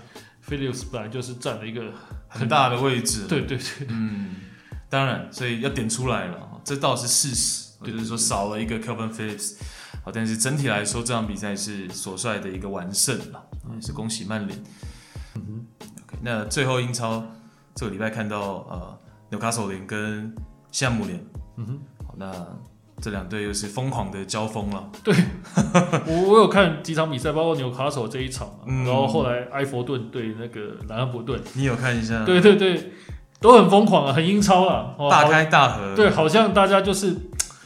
[0.46, 1.92] ，Phillips 本来就是占了一个
[2.28, 3.26] 很大的位置。
[3.28, 4.36] 对对对，嗯，
[4.88, 9.56] 当然，所以要点出来了，这倒是事实，就是说少了一个 Kelvin Phillips，
[10.04, 13.42] 好，但是整体来说，这场比赛是索帅的一个完胜了，
[13.74, 14.58] 也是恭喜曼联。
[15.34, 15.66] 嗯哼
[16.04, 17.24] ，OK，那最后英超
[17.74, 18.98] 这个礼拜看到呃
[19.30, 20.34] 纽卡索联跟
[20.72, 21.24] 西汉姆联，
[21.56, 22.30] 嗯哼，好，那
[23.00, 24.88] 这两队又是疯狂的交锋了。
[25.02, 25.14] 对，
[26.06, 32.24] 我我有看几场比赛，包括纽卡索这一场，嗯、然后后来埃弗顿对那个南安普顿，你有看一下？
[32.24, 32.92] 对对对，
[33.40, 35.94] 都很疯狂啊，很英超啊，大开大合。
[35.96, 37.16] 对，好像大家就是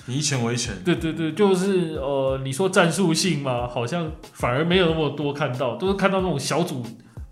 [0.07, 0.75] 你一拳我一拳。
[0.85, 6.85] 对对对，就是呃，你说战术性嘛，好像反而没有那么多看到，都是看到那种小组。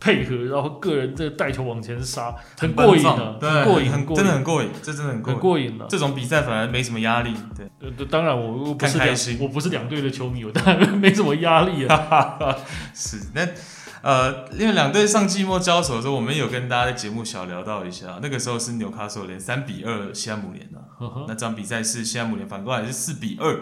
[0.03, 5.87] 配合，然后个人这个带球往前杀，很过瘾的，对，很过瘾，很真的很过瘾，这真的很过瘾，很过瘾了。
[5.89, 12.57] 这种比赛反而没什么压力，对，对，当然我我不是两，我不是两队的球迷，我当然没什么压力啊。
[12.93, 13.47] 是，那
[14.03, 21.27] 呃，因为两队上季末交手的时候，我们有跟大家在节目小聊到一下，那个时候是纽卡索联三比二西汉姆联的，呵呵。
[21.29, 23.61] 那这场比赛是西汉姆联反过来是四比二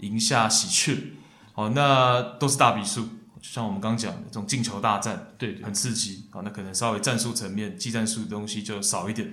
[0.00, 1.14] 赢下喜鹊，
[1.54, 3.08] 好，那都是大比数。
[3.40, 6.26] 就像我们刚讲的这种进球大战，对，很刺激。
[6.30, 9.32] 啊，那可能稍微战术层面、技战术的东西就少一点。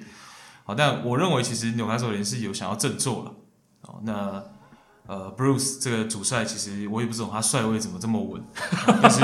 [0.63, 3.33] 好，但我认为其实纽卡索联是有想要振作了。
[3.81, 4.43] 哦，那
[5.05, 8.43] 呃，Bruce 这个主帅其实我也不知道他帅位怎么这么稳，
[9.01, 9.21] 但是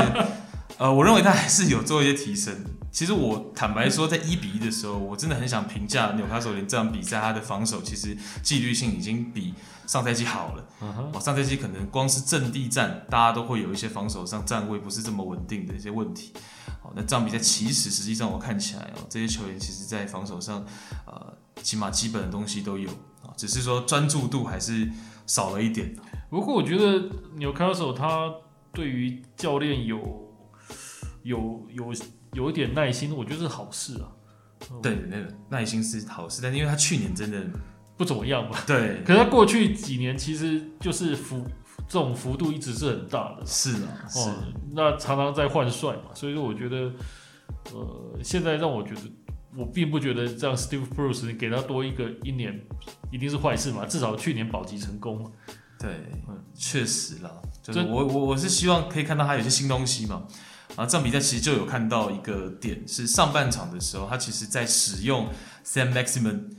[0.77, 2.63] 呃，我认为他还是有做一些提升。
[2.91, 9.53] 其实我坦白说，在一比一的时候，我真的很想评价纽卡索联这场比赛，他的防守其实纪律性已经比
[9.87, 10.65] 上赛季好了。
[10.79, 11.23] 哦、uh，huh.
[11.23, 16.33] 上赛季可能光是阵地战，大家都会有一些防守上站位不是这么稳定的一些问题。
[16.81, 20.65] 好，那这场比赛其实实际上我看起来哦，这些球员其实在防守上，
[21.05, 22.89] 呃，起码基本的东西都有
[23.21, 24.89] 啊，只是说专注度还是
[25.25, 25.95] 少了一点。
[26.29, 28.31] 不过我觉得纽卡索他
[28.71, 29.97] 对于教练有
[31.23, 31.93] 有有。
[31.93, 31.99] 有
[32.33, 34.09] 有一点耐心，我觉得是好事啊。
[34.81, 37.39] 对，那个耐心是好事，但是因为他去年真的
[37.97, 38.57] 不怎么样嘛。
[38.65, 41.45] 对， 可是他过去几年其实就是幅
[41.87, 43.45] 这种幅度一直是很大的。
[43.45, 44.29] 是啊，哦，是
[44.73, 46.91] 那常常在换帅嘛，所以说我觉得，
[47.71, 49.01] 呃，现在让我觉得，
[49.55, 52.59] 我并不觉得这样 Steve Bruce 你给他多一个一年
[53.11, 55.31] 一定是坏事嘛，至少去年保级成功嘛。
[55.79, 55.91] 对，
[56.29, 57.29] 嗯，确实啦，
[57.61, 60.23] 就是我我我是希望可以看到他有些新东西嘛。
[60.75, 65.29] 啊，这场比赛其实就有看到一个点，是上半场的时候，他其实在使用
[65.63, 66.49] Saint-Maximin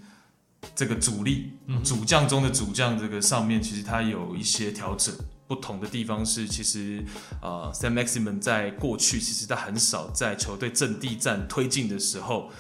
[0.75, 5.15] 这个主力、嗯、主将中的主将这个上面，其实他有一些调整。
[5.47, 7.05] 不同的地方是，其实
[7.43, 12.51] 呃 Saint-Maximin 在过去其实他很少在球队阵地战推进的时候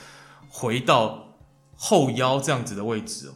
[0.48, 1.34] 回到
[1.74, 3.32] 后腰这样子的位置哦。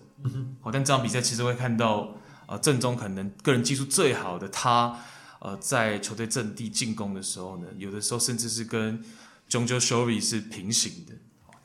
[0.61, 2.15] 好、但这场比赛其实会看到，
[2.47, 5.01] 呃，阵中可能个人技术最好的他。
[5.41, 9.01] 呃，在球队阵地进攻的时候呢，有的时候甚至是跟
[9.49, 11.15] Jonjo Shelvey 是平行的，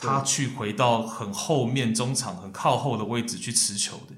[0.08, 4.16] 他去回到很后面中场很靠后的位置去持球的。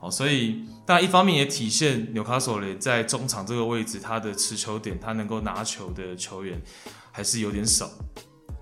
[0.00, 6.60] 哦，所以当然一方面也体现纽卡索雷在中场这个位置，他的持球点，他能够拿球的球员
[7.12, 7.88] 还是有点少。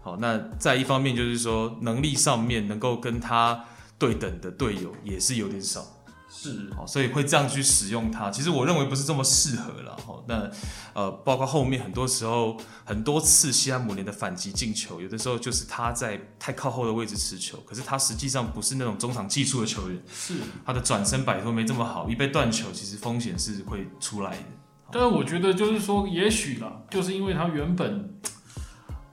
[0.02, 3.64] 好，那在一方面就是说能力上面能够跟他
[3.98, 5.86] 对等的队友也是有点少。
[6.32, 8.30] 是，好，所以会这样去使用它。
[8.30, 10.22] 其实我认为不是这么适合了，哈。
[10.28, 10.48] 那
[10.94, 24.44] 呃，包括后面很多时候，很多次西汉姆联的反击进球，有的时候就是他在太靠后的位置持球，可是他实际上不是那种中场技术的球员，是他的转身摆脱没这么好，一被断球，其实风险是会出来的。
[24.92, 28.20] 但是我觉得就是说，也许啦，就是因为他原本，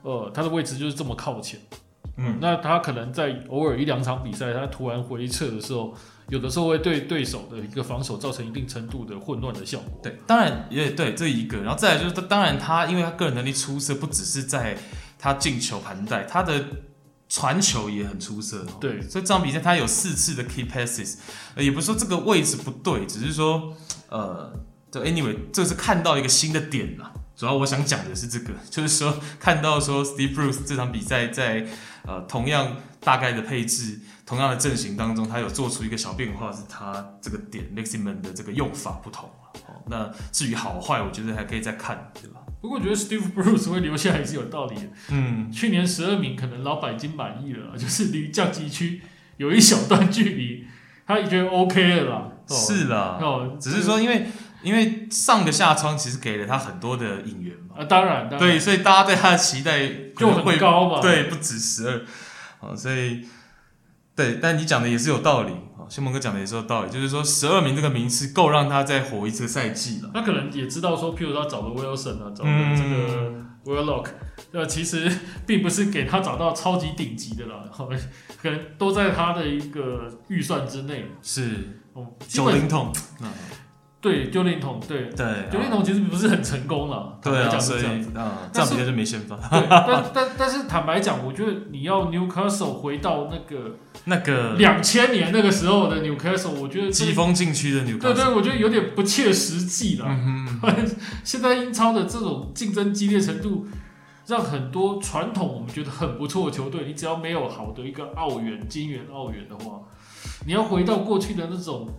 [0.04, 1.60] 呃，他的位置就是这么靠前，
[2.18, 5.96] 嗯，那他可能在偶尔一两场比赛，他突然回撤的时候。
[6.30, 10.00] 有的时候会对对手的一个防守造成一定程度的混乱的效果。
[10.04, 14.78] 对，当然也对这一个，然后再来就是他，当然他因为他个人能力出色，不只是在
[15.18, 16.64] 他进球盘带，他的
[17.30, 18.66] 传球也很出色。
[18.80, 21.16] 对，所以这场比赛他有四次的 key passes，
[21.56, 23.74] 也不是说这个位置不对，只是说
[24.10, 24.54] 呃，
[24.92, 27.14] 对，anyway，这是看到一个新的点了。
[27.38, 31.66] 主要我想讲的是这个， 就是说看到说 Steve Bruce 这场比赛在
[32.06, 34.00] 呃同样大概的配置。
[34.26, 39.30] 同样的阵型当中，他有做出一个小变化，是他这个点 Maximin 的这个用法不同。
[39.66, 42.42] 哦，那至于好坏，我觉得还可以再看，对吧？
[42.60, 44.82] 不过我觉得 Steve Bruce 会留下来是有道理的。
[45.12, 49.02] 嗯，去年十二名可能老板已经满意了， 就是离降级区
[49.38, 50.68] 有一小段距离，
[51.06, 52.30] 他已经 OK 了啦。
[52.50, 54.28] 哦、是啦，哦，只是说因为
[54.62, 57.76] 因为上个下窗其实给了他很多的引援嘛。
[57.78, 61.02] 啊，当然，当然对，所以大家对他的期待就很高嘛。
[61.02, 62.02] 对，不止十二。
[62.60, 63.26] 哦，所以。
[64.18, 70.10] 对，但你讲的也是有道理啊，谢蒙哥讲的也是有道理，就是说十二名这个名次够让他再活一次赛季了。
[70.12, 73.32] 他可能也知道说，譬如说他找个 Wilson 啊，找个这个
[73.64, 74.08] Willock，
[74.54, 75.08] 呃，其实
[75.46, 77.70] 并不是给他找到超级顶级的了，
[78.42, 81.12] 可能都在他的一个预算之内。
[81.22, 81.78] 是，
[82.28, 82.92] 九零桶，
[84.00, 87.18] 对，丢林桶，对对，丢林桶其实不是很成功了。
[87.22, 87.82] 对啊，所以
[88.14, 89.36] 啊，这样比赛就没先发。
[89.36, 100.08] 对，但但但是坦白讲，我觉得你要 Newcastle 回到那个那个两千年那个时候的 Newcastle，我觉得疾风禁区的 Newcastle，对对，我觉得有点不切实际了。
[101.26, 103.66] 现在英超的这种竞争激烈程度，
[104.28, 109.82] 让很多传统我们觉得很不错的球队，你只要没有好的一个澳元、金元、澳元的话，
[110.46, 111.90] 你要回到过去的那种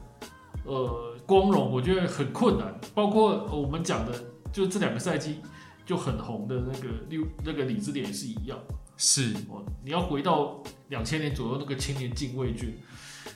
[0.64, 1.07] 呃。
[1.28, 4.12] 光荣我觉得很困难，包括我们讲的，
[4.50, 5.40] 就这两个赛季
[5.84, 8.58] 就很红的那个六那个李智点也是一样，
[8.96, 12.78] 是哦，你要回到两千年左右那个青年禁卫军，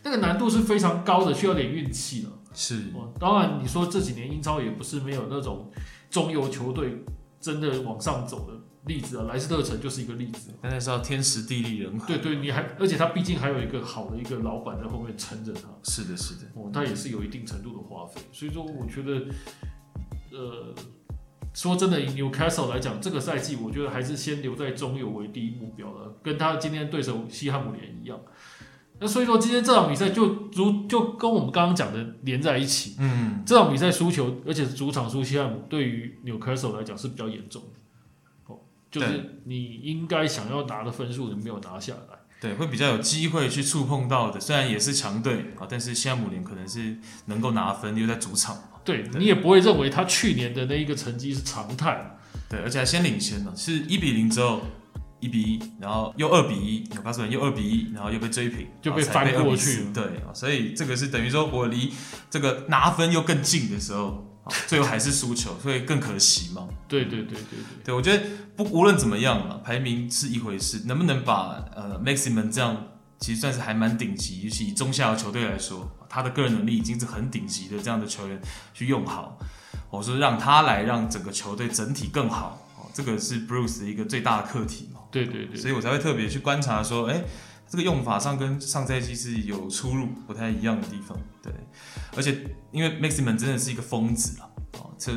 [0.03, 2.30] 那个难度是非常高的，需要点运气了。
[2.55, 5.70] 是哦，当然你说这几年英超也不是没有那种
[6.09, 7.05] 中游球队
[7.38, 8.59] 真的往上走的。
[8.87, 10.51] 例子啊，莱斯特城就是一个例子。
[10.61, 12.07] 但是要天时地利人和。
[12.07, 15.68] 对对，你还而且他毕竟还有一个好的一个老板在后面撑着他。
[15.85, 16.51] 是的，是的。
[16.55, 18.20] 哦，他也是有一定程度的花费。
[18.33, 19.26] 所以说，我觉得，
[20.33, 20.74] 呃，
[21.55, 28.18] 说真的，以 Newcastle 来讲，这个赛季我觉得还是先留在中游为第一目标的，跟他今天对手西汉姆联一样。
[28.99, 32.97] 那所以说，今天这场比赛就如就跟我们刚刚讲的连在一起。
[32.99, 33.43] 嗯。
[33.45, 37.80] 这场比赛输球，而且是主场输西汉姆，对于 Newcastle 来讲是比较严重的。
[38.93, 44.38] 就是你应该想要拿的分数，你没有拿下来，对，会比较有机会去触碰到的。
[44.38, 48.55] 虽然也是强队啊，但是现在姆联可能是能够拿分，又在主场。
[48.84, 52.18] 对，对你也不会认为他去年的那一个成绩是常态。
[52.51, 54.61] 对，而且还先领先了，是一比零之后
[55.20, 59.86] 一比一，然后又二比一，纽卡斯尔又二比一，然后又被追平，就被翻过去。
[59.95, 61.90] 对，所以这个是等于说我离
[62.28, 64.28] 这个拿分又更近的时候。
[64.66, 66.68] 最后还是输球，所以更可惜嘛。
[66.88, 68.24] 对对对对对，对我觉得
[68.57, 72.88] 不无论怎么样嘛，排名是一回事，能不能把呃 Maximin 这样
[73.18, 78.40] 其实算是还蛮顶级，尤其以中下游球队来说，他的个人能力已经是很顶级的这样的球员
[78.74, 79.38] 去用好，
[79.90, 85.01] 我说让他来让整个球队整体更好，这个是 Bruce 的一个最大的课题嘛。
[85.11, 87.22] 对对对，所以我才会特别去观察说，哎。
[87.73, 91.16] 这个用法上跟上赛季是有出入，不太一样的地方。
[91.43, 91.51] 对，
[92.14, 94.45] 而且因为 Maximin 真的是一个疯子啊！
[94.79, 95.11] 哦，这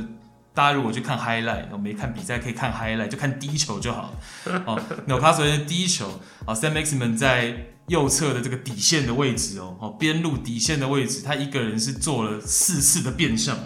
[0.53, 4.63] 大家如果去看 highlight，我没看比赛可以看 highlight，就看第一球就好了。
[4.65, 13.59] 哦，纽卡斯尔的第一球啊，Sam Maximin 在右侧的这个底线的位置哦，哦边路底线的位置，他一个人是做了四次的变向。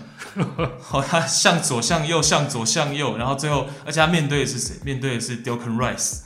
[0.91, 4.77] 哦，他向左向右向左向右，然后最后，而且他面对的是谁？
[4.83, 6.21] 面对的是 Duncan Rice。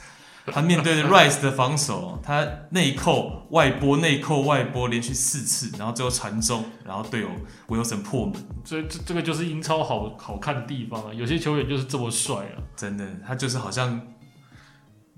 [0.46, 7.30] 他面对着 Rice 的防守，他内扣外拨内扣外拨连续四次，然后最后传中，然后队友
[7.68, 8.36] Wilson 破门。
[8.66, 11.14] 所以这这个就是英超好好看的地方啊！
[11.14, 12.60] 有些球员就是这么帅啊！
[12.76, 14.02] 真的，他就是好像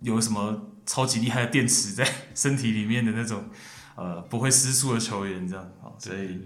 [0.02, 3.46] 有什么超级厉害的电池在 身体里面的那种，
[3.96, 6.42] 呃，不会失速的球员这样啊，所以。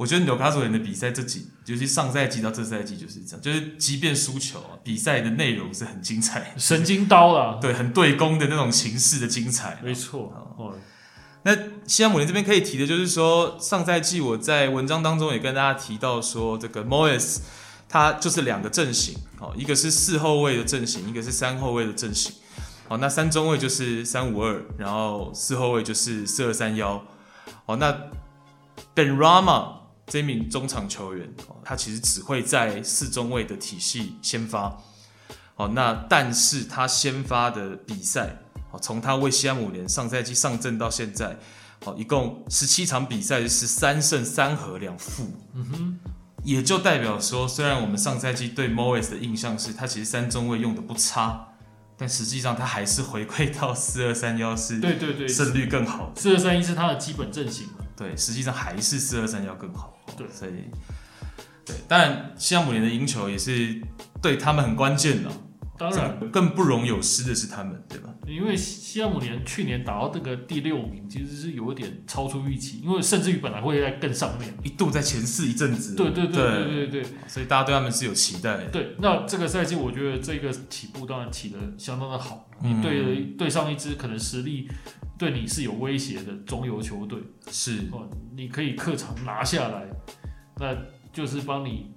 [0.00, 10.32] 我觉得纽卡索人的比赛这几，尤其上赛季到这赛季就是这样，就是即便输球啊，比赛的内容是很精彩， 神经刀了，对，很对攻的那种形式的精彩，没错。
[10.56, 10.72] 哦，
[11.42, 11.54] 那
[11.86, 17.40] 西汉姆联这边可以提的就是说，上赛季我在文章当中也跟大家提到说，这个 Moyes
[17.86, 22.32] 他就是两个阵型，哦，一个是四后卫的阵型，一个是三后卫的阵型，
[22.88, 27.04] 哦，那三中卫就是三五二，然后四后卫就是四二三幺，
[27.66, 27.94] 哦，那
[28.94, 29.79] Benrahma。
[30.10, 31.32] 这名中场球员，
[31.62, 34.76] 他其实只会在四中卫的体系先发，
[35.54, 38.36] 哦，那但是他先发的比赛，
[38.72, 41.38] 哦，从他为西汉姆联上赛季上阵到现在，
[41.84, 46.00] 哦，一共十七场比赛是三胜三和两负，嗯哼，
[46.42, 51.52] 也就代表说，虽然我们上赛季对 Moyes 的印象是他其实三中卫用的不差，
[51.96, 57.68] 但实际上他还是回归到四二三幺四，对对对，胜率更好，四二三一是他的基本阵型。
[58.00, 59.94] 对，实际上还是四二三要更好。
[60.16, 60.52] 对，所以，
[61.66, 63.78] 对，当然，西汉姆联的赢球也是
[64.22, 65.30] 对他们很关键的。
[65.80, 68.14] 当然，更不容有失的是他们，对吧？
[68.26, 75.94] 因为西汉姆联去年打到这个第六名，其实是有点超出预期，因为甚至于本来会在更上面，一度在前四一阵子。
[75.96, 78.68] 对对对对对对，所以大家对他们是有期待的。
[78.68, 82.46] 对，那这个赛季我觉得这个起步当然起得相当的好。
[82.62, 84.68] 嗯、你对对上一支可能实力
[85.16, 87.18] 对你是有威胁的中游球队，
[87.50, 88.06] 是哦，
[88.36, 89.86] 你可以客场拿下来，
[90.58, 90.76] 那
[91.10, 91.94] 就是帮你。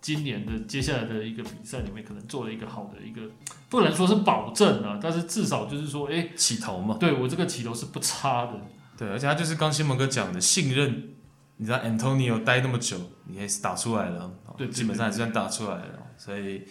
[0.00, 3.22] 今年的接下来的一个比赛里面，可能做了一个好的一个，
[3.68, 6.96] 不能说是保证啊，但是至少就是说，哎、欸，起头嘛。
[7.00, 8.52] 对，我这个起头是不差的。
[8.96, 11.10] 对，而且他就是刚新蒙哥讲的信任，
[11.56, 16.62] 你知道 Antonio 待那么久，你也是打出来了，对，基本上还是算打出来了，所以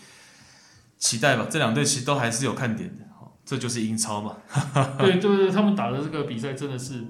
[0.98, 1.48] 期待吧。
[1.50, 3.06] 这两队其实都还是有看点的，
[3.44, 4.38] 这就是英超嘛。
[4.98, 7.04] 对对对，他们打的这个比赛真的是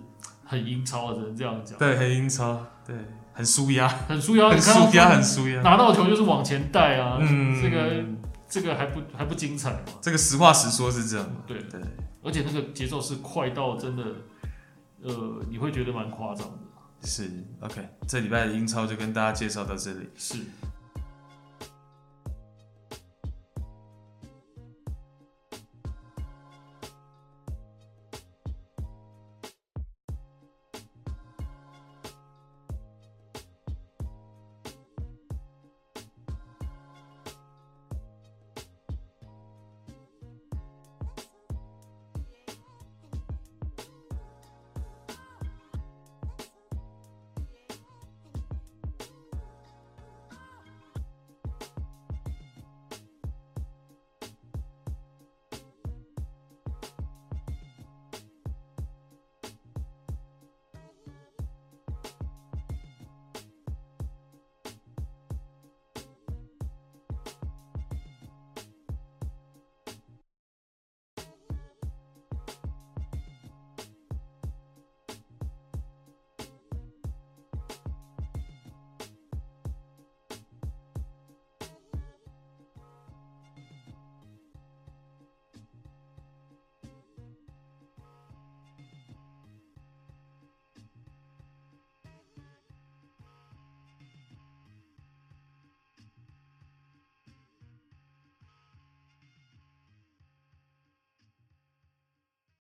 [0.44, 1.78] 很英超啊，只能这样讲。
[1.78, 2.96] 对，很英超，对。
[3.36, 8.04] 很舒压，很舒压， 很舒压，很舒压，拿到球就是往前带啊，嗯，这个
[8.50, 9.80] 这个还不还不精彩吗？
[10.02, 11.62] 这个实话实说是这样，对。
[11.64, 11.80] 对，
[12.24, 14.04] 而且那个节奏是快到真的，
[15.04, 16.60] 呃，你会觉得蛮夸张的。
[17.04, 17.30] 是
[17.60, 20.10] ，OK，这礼拜的英超就跟大家介绍到这里。
[20.16, 20.38] 是，